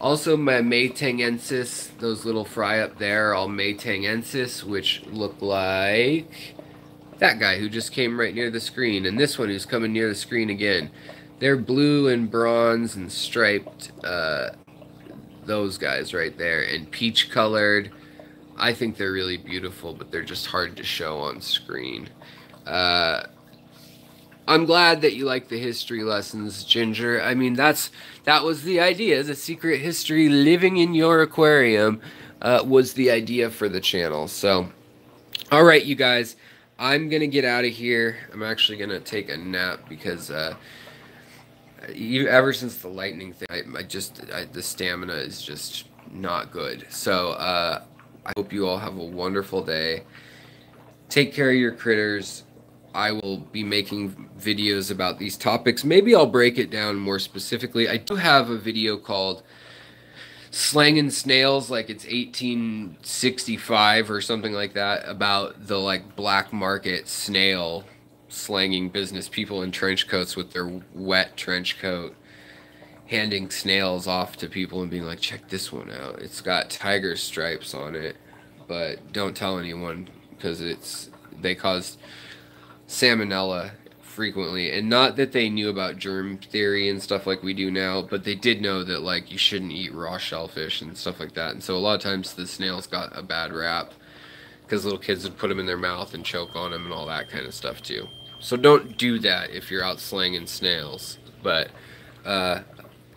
[0.01, 6.55] Also, my Maytangensis, those little fry up there, all Maytangensis, which look like
[7.18, 10.09] that guy who just came right near the screen, and this one who's coming near
[10.09, 10.90] the screen again.
[11.38, 13.92] They're blue and bronze and striped.
[14.05, 14.51] Uh,
[15.47, 17.90] those guys right there and peach colored.
[18.57, 22.09] I think they're really beautiful, but they're just hard to show on screen.
[22.66, 23.24] Uh,
[24.49, 27.20] I'm glad that you like the history lessons, Ginger.
[27.20, 27.90] I mean, that's
[28.24, 29.22] that was the idea.
[29.22, 32.01] The secret history living in your aquarium
[32.40, 34.28] uh, was the idea for the channel.
[34.28, 34.68] So,
[35.51, 36.36] all right, you guys,
[36.78, 38.16] I'm gonna get out of here.
[38.32, 40.30] I'm actually gonna take a nap because.
[40.30, 40.55] Uh,
[41.89, 46.87] ever since the lightning thing, I, I just I, the stamina is just not good.
[46.91, 47.82] So uh,
[48.24, 50.05] I hope you all have a wonderful day.
[51.09, 52.45] Take care of your critters.
[52.95, 55.84] I will be making videos about these topics.
[55.84, 57.89] Maybe I'll break it down more specifically.
[57.89, 59.43] I do have a video called
[60.51, 67.84] slanging snails like it's 1865 or something like that about the like black market snail
[68.37, 72.14] slanging business people in trench coats with their wet trench coat,
[73.07, 76.20] handing snails off to people and being like, check this one out.
[76.20, 78.16] It's got tiger stripes on it,
[78.68, 81.11] but don't tell anyone because it's
[81.41, 81.99] they cause
[82.89, 83.70] salmonella
[84.01, 88.01] frequently and not that they knew about germ theory and stuff like we do now
[88.01, 91.53] but they did know that like you shouldn't eat raw shellfish and stuff like that
[91.53, 93.93] and so a lot of times the snails got a bad rap
[94.66, 97.07] because little kids would put them in their mouth and choke on them and all
[97.07, 98.09] that kind of stuff too.
[98.39, 101.18] So don't do that if you're out slanging snails.
[101.43, 101.70] But
[102.24, 102.61] uh,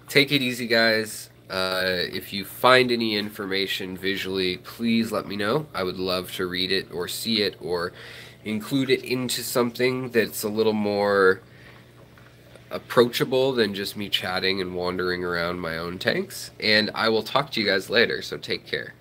[0.08, 1.30] take it easy, guys.
[1.50, 5.66] Uh, if you find any information visually, please let me know.
[5.74, 7.92] I would love to read it or see it or
[8.46, 11.42] include it into something that's a little more
[12.72, 16.52] approachable than just me chatting and wandering around my own tanks.
[16.60, 18.94] And I will talk to you guys later, so take care.